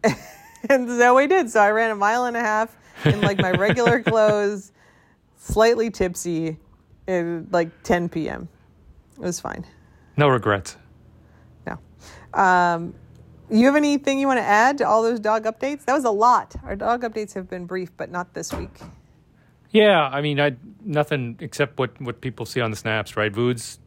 [0.69, 1.49] and so we did.
[1.51, 2.77] So I ran a mile and a half
[3.07, 4.73] in like my regular clothes,
[5.39, 6.59] slightly tipsy,
[7.13, 8.49] at like 10 p.m.
[9.17, 9.65] It was fine.
[10.17, 10.77] No regrets.
[11.67, 11.79] No.
[12.35, 12.95] Um,
[13.51, 15.85] you have anything you want to add to all those dog updates?
[15.85, 16.55] That was a lot.
[16.65, 18.81] Our dog updates have been brief, but not this week.
[19.71, 23.33] Yeah, I mean, I nothing except what what people see on the snaps, right?
[23.33, 23.79] Voods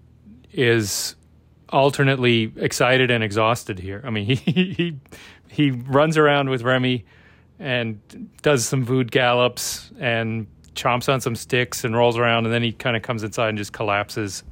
[0.51, 1.15] is
[1.69, 4.01] alternately excited and exhausted here.
[4.03, 4.99] I mean, he he
[5.47, 7.05] he runs around with Remy
[7.59, 12.63] and does some Vood gallops and chomps on some sticks and rolls around, and then
[12.63, 14.43] he kind of comes inside and just collapses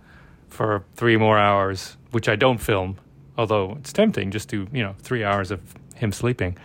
[0.50, 2.98] for three more hours, which I don't film,
[3.38, 5.62] although it's tempting just to you know three hours of
[5.96, 6.58] him sleeping.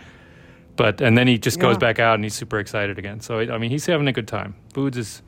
[0.75, 3.19] But and then he just goes back out and he's super excited again.
[3.19, 4.55] So I mean, he's having a good time.
[4.73, 5.21] Voods is,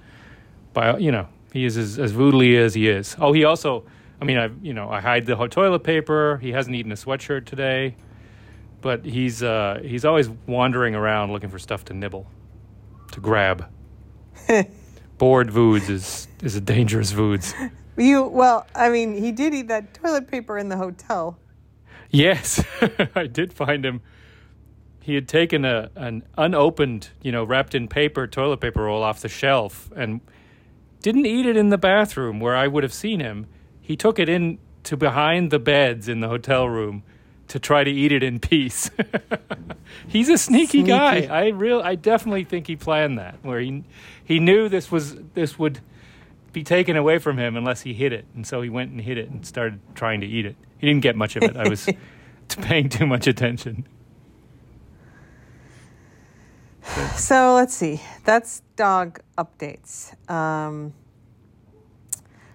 [0.73, 3.17] by you know, he is as, as voodly as he is.
[3.19, 3.84] Oh, he also,
[4.21, 6.38] I mean, I you know, I hide the toilet paper.
[6.38, 7.97] He hasn't eaten a sweatshirt today,
[8.79, 12.27] but he's uh, he's always wandering around looking for stuff to nibble,
[13.11, 13.67] to grab.
[15.17, 17.53] Bored Voods is is a dangerous Voods.
[17.97, 21.38] You well, I mean, he did eat that toilet paper in the hotel.
[22.09, 22.63] Yes,
[23.15, 24.01] I did find him.
[25.01, 29.21] He had taken a an unopened, you know, wrapped in paper toilet paper roll off
[29.21, 30.21] the shelf and
[31.01, 33.47] didn't eat it in the bathroom where I would have seen him.
[33.82, 37.03] He took it in to behind the beds in the hotel room
[37.52, 38.89] to try to eat it in peace.
[40.08, 41.28] He's a sneaky, guy.
[41.30, 43.84] I real I definitely think he planned that where he
[44.24, 45.82] he knew this was this would
[46.54, 48.26] be taken away from him unless he hid it.
[48.36, 50.56] And so he went and hid it and started trying to eat it.
[50.78, 51.58] He didn't get much of it.
[51.58, 51.97] I was t-
[52.62, 53.86] paying too much attention.
[57.18, 58.02] So let's see.
[58.24, 60.14] That's dog updates.
[60.32, 60.93] Um,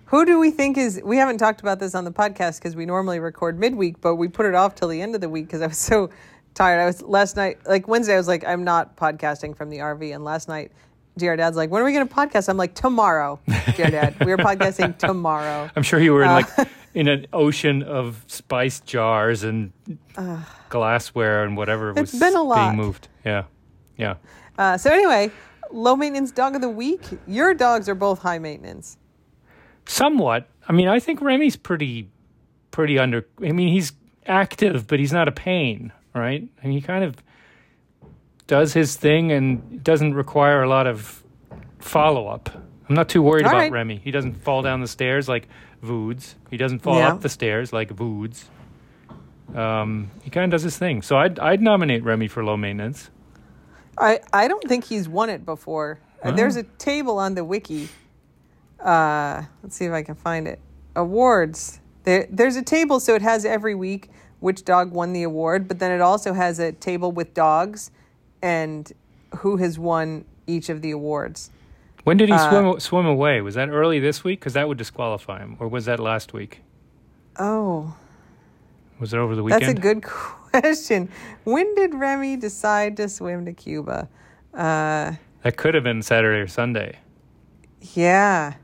[0.07, 1.01] who do we think is?
[1.05, 4.29] We haven't talked about this on the podcast because we normally record midweek, but we
[4.29, 6.11] put it off till the end of the week because I was so
[6.55, 6.81] tired.
[6.81, 10.15] I was last night, like Wednesday, I was like, I'm not podcasting from the RV,
[10.15, 10.73] and last night.
[11.19, 12.47] GR Dad's like, when are we going to podcast?
[12.51, 13.41] I'm like, tomorrow,
[13.75, 14.23] GR Dad.
[14.23, 15.71] We are podcasting tomorrow.
[15.75, 16.47] I'm sure you were in like
[16.95, 19.73] in an ocean of spice jars and
[20.69, 22.69] glassware and whatever It's was been a lot.
[22.69, 23.09] being moved.
[23.25, 23.45] Yeah.
[23.97, 24.17] Yeah.
[24.59, 25.31] Uh, so anyway,
[25.73, 27.01] low maintenance dog of the week.
[27.27, 28.99] Your dogs are both high maintenance.
[29.87, 30.49] Somewhat.
[30.69, 32.09] I mean, I think Remy's pretty
[32.71, 33.93] pretty under I mean, he's
[34.27, 36.47] active, but he's not a pain, right?
[36.63, 37.17] And he kind of
[38.47, 41.23] does his thing and doesn't require a lot of
[41.79, 42.51] follow up.
[42.89, 43.73] I'm not too worried All about right.
[43.73, 44.01] Remy.
[44.05, 45.49] He doesn't fall down the stairs like
[45.83, 46.37] Voods.
[46.51, 47.13] He doesn't fall Yeah.
[47.13, 48.49] up the stairs like Voods.
[49.55, 51.03] Um, he kind of does his thing.
[51.03, 53.11] So I'd I'd nominate Remy for low maintenance.
[53.99, 55.99] I, I don't think he's won it before.
[56.23, 57.89] Uh, There's a table on the wiki.
[58.81, 60.59] Uh, let's see if I can find it.
[60.95, 61.81] Awards.
[62.05, 64.11] There, there's a table, so it has every week
[64.41, 67.91] which dog won the award, but then it also has a table with dogs
[68.43, 68.93] and
[69.39, 71.51] who has won each of the awards.
[72.05, 73.41] When did he Uh, swim swim away?
[73.41, 74.39] Was that early this week?
[74.39, 75.57] Because that would disqualify him.
[75.59, 76.61] Or was that last week?
[77.39, 77.95] Oh,
[79.01, 79.63] Was it over the weekend?
[79.63, 80.03] that's a good
[80.53, 81.09] question.
[81.45, 84.09] When did Remy decide to swim to Cuba?
[84.55, 86.99] Uh, That could have been Saturday or Sunday.
[87.81, 88.55] Yeah.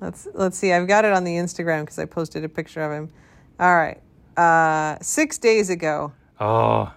[0.00, 0.72] Let's let's see.
[0.72, 3.10] I've got it on the Instagram because I posted a picture of him.
[3.58, 4.00] All right.
[4.36, 6.12] Uh, six days ago.
[6.38, 6.92] Oh,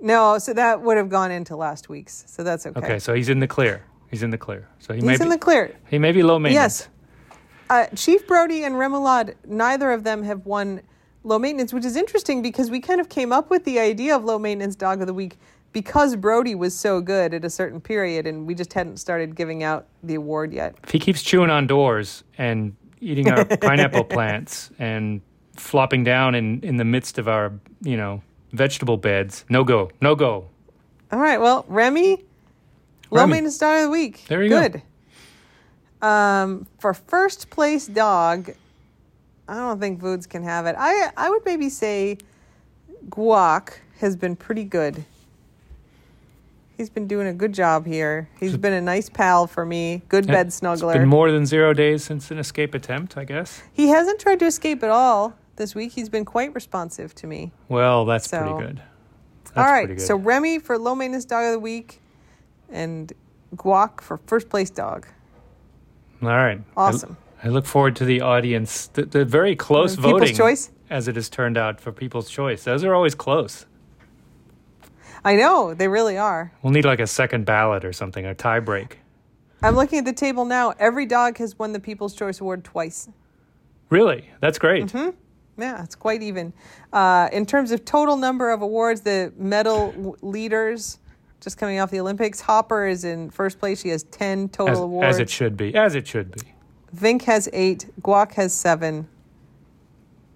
[0.00, 2.24] No, so that would have gone into last week's.
[2.26, 2.80] So that's okay.
[2.80, 2.98] okay.
[2.98, 3.82] So he's in the clear.
[4.10, 4.66] He's in the clear.
[4.78, 5.76] So he may He's be, in the clear.
[5.90, 6.88] he may be low maintenance.
[6.88, 7.38] Yes.
[7.68, 10.80] Uh, Chief Brody and Remoulade, neither of them have won
[11.22, 14.24] low maintenance, which is interesting because we kind of came up with the idea of
[14.24, 15.38] low maintenance dog of the week
[15.72, 19.62] because Brody was so good at a certain period, and we just hadn't started giving
[19.62, 20.74] out the award yet.
[20.84, 25.20] If he keeps chewing on doors and eating our pineapple plants and
[25.56, 27.52] flopping down in, in the midst of our,
[27.82, 29.90] you know, vegetable beds, no go.
[30.00, 30.48] No go.
[31.12, 31.40] All right.
[31.40, 32.24] Well, Remy,
[33.10, 34.24] low maintenance dog of the week.
[34.28, 34.68] There you go.
[34.68, 34.82] Good.
[36.02, 38.50] Um, for first place dog,
[39.48, 40.76] I don't think Voods can have it.
[40.78, 42.16] I I would maybe say
[43.08, 45.04] Guac has been pretty good.
[46.80, 48.30] He's been doing a good job here.
[48.38, 50.00] He's been a nice pal for me.
[50.08, 50.94] Good bed It's snuggler.
[50.94, 53.60] been more than zero days since an escape attempt, I guess.
[53.70, 55.92] he hasn't tried to escape at all this week.
[55.92, 57.52] He's been quite responsive to me.
[57.68, 58.82] Well, that's So- pretty good.
[59.44, 59.88] That's all right.
[59.88, 60.00] good.
[60.00, 62.00] So Remy for low maintenance dog of the week,
[62.70, 63.12] and
[63.54, 65.06] Guac for first place dog.
[66.22, 66.60] All right.
[66.78, 67.18] I- Awesome.
[67.44, 70.70] I, look forward to the audience, the, the very close People's voting choice?
[70.88, 72.64] as it has turned out for people's choice.
[72.64, 73.66] Those are always close.
[75.24, 76.52] I know they really are.
[76.62, 78.98] We'll need like a second ballot or something, a tie break.
[79.62, 80.72] I'm looking at the table now.
[80.78, 83.08] Every dog has won the People's Choice Award twice.
[83.90, 84.30] Really?
[84.40, 84.86] That's great.
[84.86, 85.10] Mm-hmm.
[85.60, 86.54] Yeah, it's quite even.
[86.92, 90.98] Uh, in terms of total number of awards, the medal leaders
[91.40, 93.80] just coming off the Olympics, Hopper is in first place.
[93.80, 95.08] She has 10 total As, awards.
[95.08, 95.74] as it should be.
[95.74, 96.40] As it should be.
[96.94, 97.86] Vink has eight.
[98.02, 99.08] Guac has seven.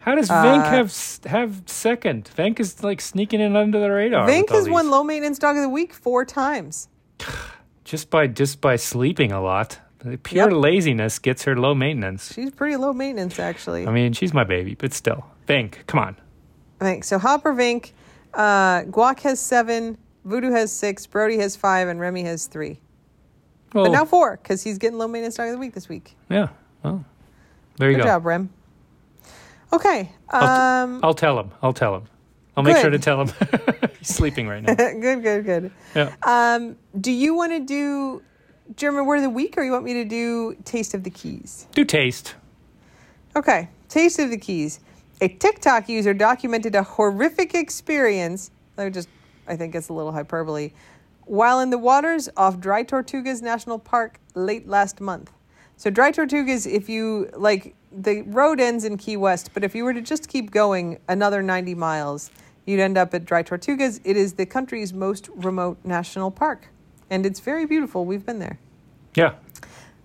[0.05, 0.95] How does Uh, Vank have
[1.31, 2.31] have second?
[2.37, 4.29] Vank is like sneaking in under the radar.
[4.29, 6.89] Vink has won low maintenance dog of the week four times.
[7.85, 9.79] just by just by sleeping a lot.
[10.23, 10.61] Pure Yep.
[10.61, 12.35] laziness gets her low maintenance.
[12.35, 13.87] She's pretty low maintenance, actually.
[13.87, 15.25] I mean, she's my baby, but still.
[15.49, 16.17] Vank, come on.
[16.81, 17.05] Vink.
[17.05, 17.93] So Hopper, Vink,
[18.35, 19.97] uh, Guac has seven.
[20.27, 21.07] Voodoo has six.
[21.07, 22.81] Brody has five, and Remy has three.
[23.73, 26.15] Well, But now four because he's getting low maintenance dog of the week this week.
[26.29, 26.49] yeah.
[26.83, 27.03] Well,
[27.79, 28.05] there you Good go.
[28.05, 28.51] Good job, Rem.
[29.75, 30.11] Okay.
[30.31, 31.51] I'll, Um, I'll tell him.
[31.63, 32.05] I'll tell him.
[32.57, 33.33] I'll make sure to tell him.
[33.99, 34.75] He's sleeping right now.
[34.75, 35.73] good, good, good.
[35.95, 36.15] Yeah.
[36.23, 38.23] Um, do you want to do
[38.77, 41.67] German word of the week, or you want me to do taste of the keys?
[41.73, 42.37] Do taste.
[43.37, 44.79] Okay, taste of the keys.
[45.21, 48.51] A TikTok user documented a horrific experience.
[48.79, 49.09] Me just,
[49.49, 50.71] I think it's a little hyperbole.
[51.27, 55.33] While in the waters off Dry Tortugas National Park late last month.
[55.77, 59.85] So, Dry Tortugas, if you like, the road ends in Key West, but if you
[59.85, 62.31] were to just keep going another 90 miles,
[62.65, 64.01] you'd end up at Dry Tortugas.
[64.05, 66.69] It is the country's most remote national park,
[67.11, 68.05] and it's very beautiful.
[68.05, 68.59] We've been there.
[69.15, 69.35] Yeah.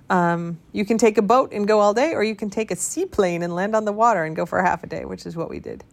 [0.09, 2.75] Um, you can take a boat and go all day, or you can take a
[2.75, 5.49] seaplane and land on the water and go for half a day, which is what
[5.49, 5.83] we did.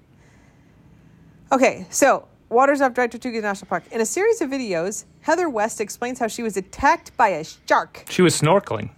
[1.52, 3.84] Okay, so Waters off Dry Tortugas National Park.
[3.90, 8.04] In a series of videos, Heather West explains how she was attacked by a shark.
[8.08, 8.90] She was snorkeling.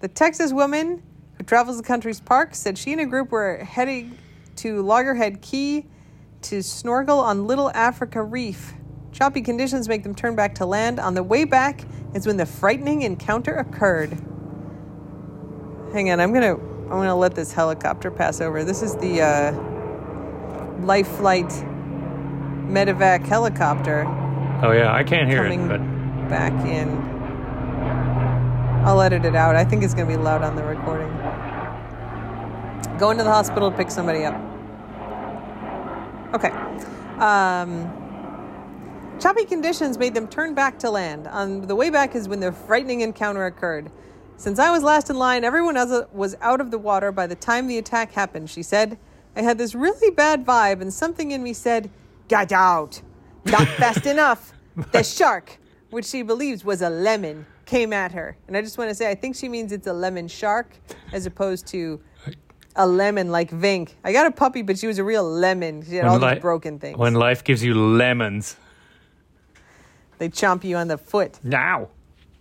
[0.00, 1.02] The Texas woman
[1.36, 4.18] who travels the country's parks said she and a group were heading
[4.56, 5.86] to Loggerhead Key
[6.42, 8.74] to snorkel on Little Africa Reef.
[9.12, 11.00] Choppy conditions make them turn back to land.
[11.00, 11.82] On the way back
[12.14, 14.10] is when the frightening encounter occurred.
[15.92, 18.64] Hang on, I'm gonna I'm gonna let this helicopter pass over.
[18.64, 19.52] This is the uh,
[20.84, 21.48] Life Flight
[22.68, 24.04] Medevac helicopter
[24.62, 27.15] Oh yeah, I can't hear coming it, but back in.
[28.86, 29.56] I'll edit it out.
[29.56, 31.08] I think it's going to be loud on the recording.
[33.00, 34.40] Going to the hospital to pick somebody up.
[36.32, 36.50] Okay.
[37.18, 37.90] Um,
[39.18, 41.26] choppy conditions made them turn back to land.
[41.26, 43.90] On the way back is when the frightening encounter occurred.
[44.36, 47.34] Since I was last in line, everyone else was out of the water by the
[47.34, 48.98] time the attack happened, she said.
[49.34, 51.90] I had this really bad vibe, and something in me said,
[52.28, 53.02] Get out!
[53.46, 54.52] Not fast enough!
[54.92, 55.58] The shark,
[55.90, 58.36] which she believes was a lemon, came at her.
[58.48, 60.70] And I just want to say, I think she means it's a lemon shark
[61.12, 62.00] as opposed to
[62.76, 63.94] a lemon like Vink.
[64.04, 65.84] I got a puppy, but she was a real lemon.
[65.84, 66.96] She had all li- these broken things.
[66.96, 68.56] when life gives you lemons.
[70.18, 71.38] they chomp you on the foot.
[71.42, 71.88] Now.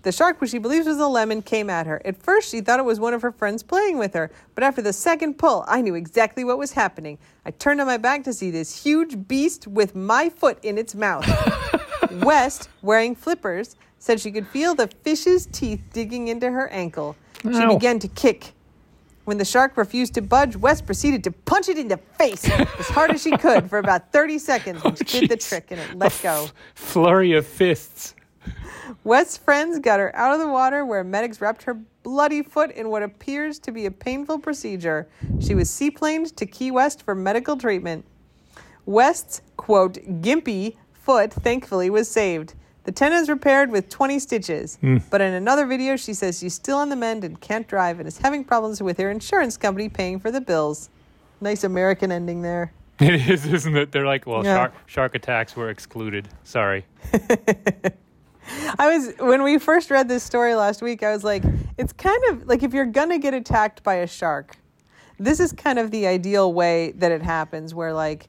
[0.04, 2.00] The shark, which she believes was a lemon, came at her.
[2.06, 4.84] At first, she thought it was one of her friends playing with her, but after
[4.84, 7.18] the second pull, I knew exactly what was happening.
[7.44, 10.94] I turned on my back to see this huge beast with my foot in its
[10.94, 11.26] mouth.
[12.24, 17.16] West, wearing flippers, said she could feel the fish's teeth digging into her ankle.
[17.42, 17.74] She Ow.
[17.74, 18.54] began to kick.
[19.26, 22.88] When the shark refused to budge, West proceeded to punch it in the face as
[22.88, 25.96] hard as she could for about 30 seconds, which oh, did the trick and it
[25.98, 26.44] let go.
[26.44, 28.14] F- flurry of fists.
[29.04, 32.90] West's friends got her out of the water where medics wrapped her bloody foot in
[32.90, 35.08] what appears to be a painful procedure.
[35.40, 38.06] She was seaplaned to Key West for medical treatment.
[38.86, 42.54] West's, quote, gimpy foot thankfully was saved.
[42.86, 44.78] The tendon is repaired with 20 stitches.
[44.78, 44.98] Hmm.
[45.10, 48.08] But in another video, she says she's still on the mend and can't drive and
[48.08, 50.90] is having problems with her insurance company paying for the bills.
[51.42, 52.72] Nice American ending there.
[53.00, 53.92] It is, isn't it?
[53.92, 54.56] They're like, well, Yeah.
[54.56, 56.30] shark, shark attacks were excluded.
[56.44, 56.86] Sorry.
[58.80, 61.44] I was when we first read this story last week, I was like,
[61.78, 64.56] it's kind of like if you're gonna get attacked by a shark,
[65.20, 68.28] this is kind of the ideal way that it happens, where like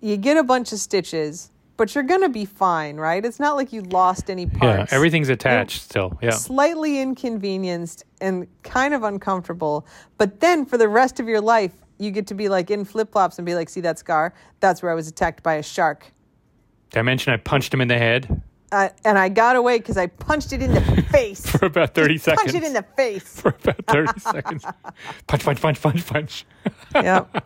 [0.00, 3.24] you get a bunch of stitches, but you're gonna be fine, right?
[3.24, 4.90] It's not like you lost any parts.
[4.92, 6.18] Yeah, everything's attached still.
[6.22, 6.30] Yeah.
[6.30, 9.86] slightly inconvenienced and kind of uncomfortable,
[10.18, 13.12] but then for the rest of your life, you get to be like in flip
[13.12, 14.34] flops and be like, see that scar?
[14.60, 16.12] That's where I was attacked by a shark.
[16.90, 19.96] Did I mention I punched him in the head Uh, and I got away because
[19.96, 20.80] I punched it in the
[21.12, 21.46] face.
[21.46, 22.42] for about 30 seconds?
[22.52, 23.40] Punch it in the face.
[23.40, 24.64] for about 30 seconds.
[25.28, 26.46] Punch, punch, punch, punch, punch.
[26.94, 27.44] yep.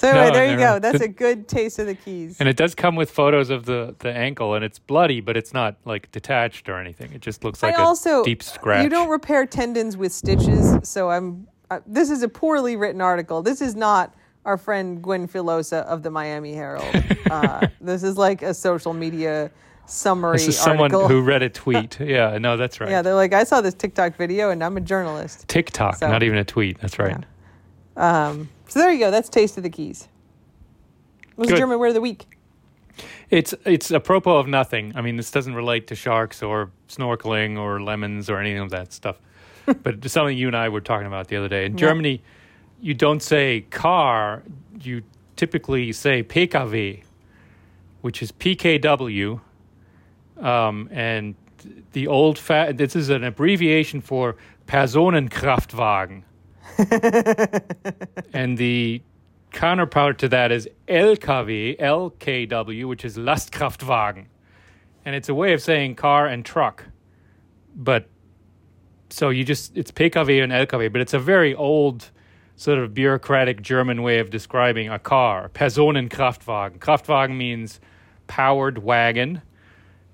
[0.00, 0.78] So anyway, No, there you go.
[0.78, 2.38] That's a good taste of the keys.
[2.40, 5.52] And it does come with photos of the, the ankle, and it's bloody, but it's
[5.52, 7.12] not like detached or anything.
[7.12, 8.82] It just looks like I a also deep scratch.
[8.82, 10.88] you don't repair tendons with stitches.
[10.88, 11.46] So I'm.
[11.70, 13.42] Uh, this is a poorly written article.
[13.42, 14.14] This is not
[14.46, 16.86] our friend Gwen Filosa of the Miami Herald.
[17.30, 19.50] Uh, this is like a social media
[19.86, 21.08] summary This is someone article.
[21.08, 22.00] who read a tweet.
[22.00, 22.88] yeah, no, that's right.
[22.90, 25.46] yeah, they're like, I saw this TikTok video and I'm a journalist.
[25.46, 26.80] TikTok, So- not even a tweet.
[26.80, 27.22] That's right.
[27.96, 29.10] Um, so there you go.
[29.10, 30.08] That's Taste of the Keys.
[31.36, 32.26] What's the German word of the week?
[33.30, 34.92] It's it's apropos of nothing.
[34.96, 38.92] I mean, this doesn't relate to sharks or snorkeling or lemons or anything of that
[38.92, 39.16] stuff.
[39.82, 41.64] but something you and I were talking about the other day.
[41.66, 41.78] In Yeah.
[41.78, 42.22] Germany,
[42.80, 44.42] you don't say car.
[44.82, 45.02] You
[45.36, 47.02] typically say PKW,
[48.00, 49.40] which is PKW,
[50.38, 51.34] um, and
[51.92, 56.22] the old fa- This is an abbreviation for Personenkraftwagen,
[58.32, 59.02] and the
[59.52, 64.26] counterpart to that is LKW, LKW, which is Lastkraftwagen.
[65.04, 66.84] And it's a way of saying car and truck.
[67.74, 68.08] But
[69.08, 72.10] so you just, it's PKW and LKW, but it's a very old,
[72.56, 75.48] sort of bureaucratic German way of describing a car.
[75.48, 76.78] Personenkraftwagen.
[76.78, 77.80] Kraftwagen means
[78.26, 79.42] powered wagon,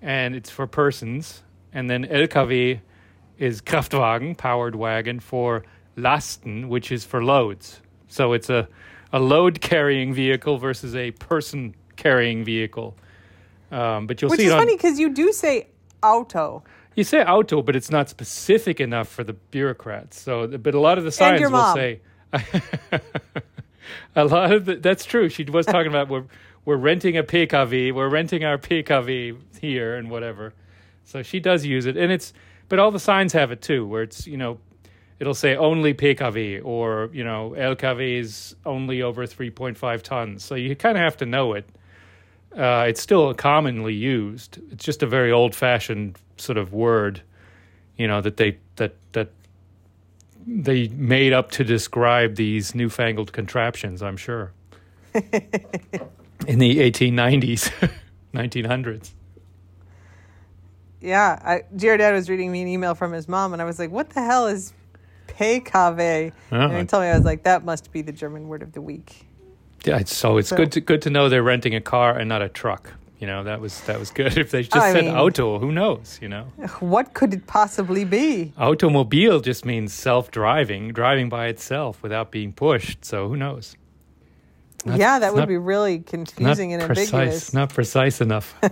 [0.00, 1.42] and it's for persons.
[1.72, 2.80] And then LKW
[3.36, 5.64] is Kraftwagen, powered wagon, for
[5.96, 7.80] Lasten, which is for loads.
[8.08, 8.68] So it's a,
[9.12, 12.96] a load carrying vehicle versus a person carrying vehicle.
[13.70, 15.68] Um, but you'll Which see is it on, funny because you do say
[16.02, 16.62] auto.
[16.94, 20.20] you say auto, but it's not specific enough for the bureaucrats.
[20.20, 21.76] So, but a lot of the signs will mom.
[21.76, 22.00] say.
[24.14, 25.28] a lot of the, that's true.
[25.28, 26.24] She was talking about we're
[26.64, 30.52] we're renting a PKW, we're renting our PKW here and whatever.
[31.04, 32.32] So she does use it, and it's
[32.68, 34.58] but all the signs have it too, where it's you know
[35.18, 40.44] it'll say only PKW or you know LKW is only over three point five tons.
[40.44, 41.68] So you kind of have to know it.
[42.56, 44.58] Uh, it's still commonly used.
[44.72, 47.20] It's just a very old-fashioned sort of word,
[47.98, 49.30] you know, that they that that
[50.46, 54.02] they made up to describe these newfangled contraptions.
[54.02, 54.52] I'm sure
[55.14, 57.90] in the 1890s,
[58.34, 59.10] 1900s.
[60.98, 63.78] Yeah, I, GR Dad was reading me an email from his mom, and I was
[63.78, 64.72] like, "What the hell is
[65.28, 66.78] PKW?" And oh.
[66.78, 69.26] he told me I was like, "That must be the German word of the week."
[69.84, 72.28] Yeah, it's- so it's So- good to good to know they're renting a car and
[72.28, 72.92] not a truck.
[73.18, 74.36] You know, that was that was good.
[74.44, 76.18] If they just I said mean- auto, who knows?
[76.20, 76.44] You know,
[76.80, 78.52] What could it possibly be?
[78.58, 83.04] automobile just means self-driving, driving by itself without being pushed.
[83.04, 83.74] So who knows?
[84.84, 87.12] Not- yeah, that would not- be really confusing and precise.
[87.14, 87.54] ambiguous.
[87.54, 88.54] Not precise enough.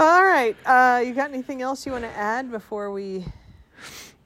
[0.00, 3.22] All right, uh, you got anything else you want to add before we?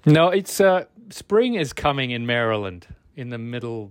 [0.07, 3.91] no, it's uh, spring is coming in Maryland, in the middle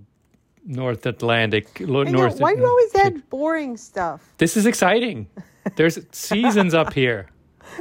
[0.66, 1.82] North Atlantic.
[1.82, 4.34] Lo- I know, North why do you always add boring stuff?
[4.38, 5.28] This is exciting.
[5.76, 7.28] There's seasons up here.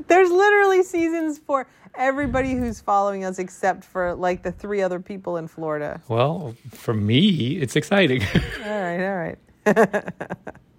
[0.09, 5.37] There's literally seasons for everybody who's following us, except for like the three other people
[5.37, 6.01] in Florida.
[6.09, 8.23] Well, for me, it's exciting.
[8.65, 10.09] All right, all right.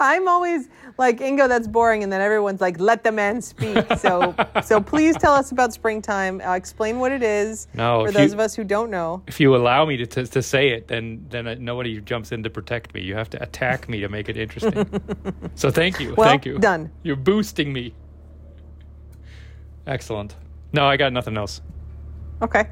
[0.00, 0.68] I'm always
[0.98, 1.48] like Ingo.
[1.48, 5.52] That's boring, and then everyone's like, "Let the man speak." So, so please tell us
[5.52, 6.40] about springtime.
[6.40, 9.22] Uh, explain what it is No, for those you- of us who don't know.
[9.26, 12.42] if you allow me to, to, to say it, then then uh, nobody jumps in
[12.42, 13.02] to protect me.
[13.02, 14.86] You have to attack me to make it interesting.
[15.54, 16.58] so thank you, Well, thank you.
[16.58, 16.90] done.
[17.02, 17.94] You're boosting me.
[19.86, 20.36] Excellent.
[20.72, 21.60] No, I got nothing else.
[22.42, 22.68] Okay.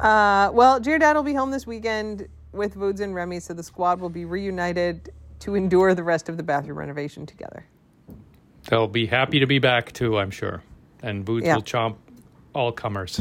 [0.00, 3.62] Uh, well, GR Dad will be home this weekend with Voods and Remy, so the
[3.62, 5.10] squad will be reunited
[5.40, 7.64] to endure the rest of the bathroom renovation together.
[8.68, 10.62] They'll be happy to be back too, I'm sure.
[11.02, 11.54] And Voods Yeah.
[11.56, 11.96] will chomp
[12.54, 13.20] all comers.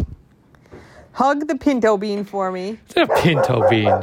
[1.12, 2.78] Hug the pinto bean for me.
[2.88, 3.94] Is that a pinto bean?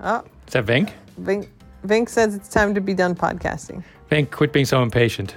[0.00, 0.90] Oh, Is that Vink?
[1.20, 1.48] Vink,
[1.86, 3.82] Vink says it's time to be done podcasting.
[4.10, 5.34] Vink, quit being so impatient.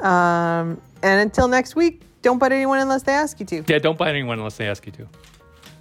[0.00, 3.64] Um, and until next week, don't bite anyone unless they ask you to.
[3.68, 5.08] Yeah, don't bite anyone unless they ask you to.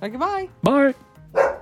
[0.03, 0.49] Okay, bye.
[0.63, 1.57] Bye.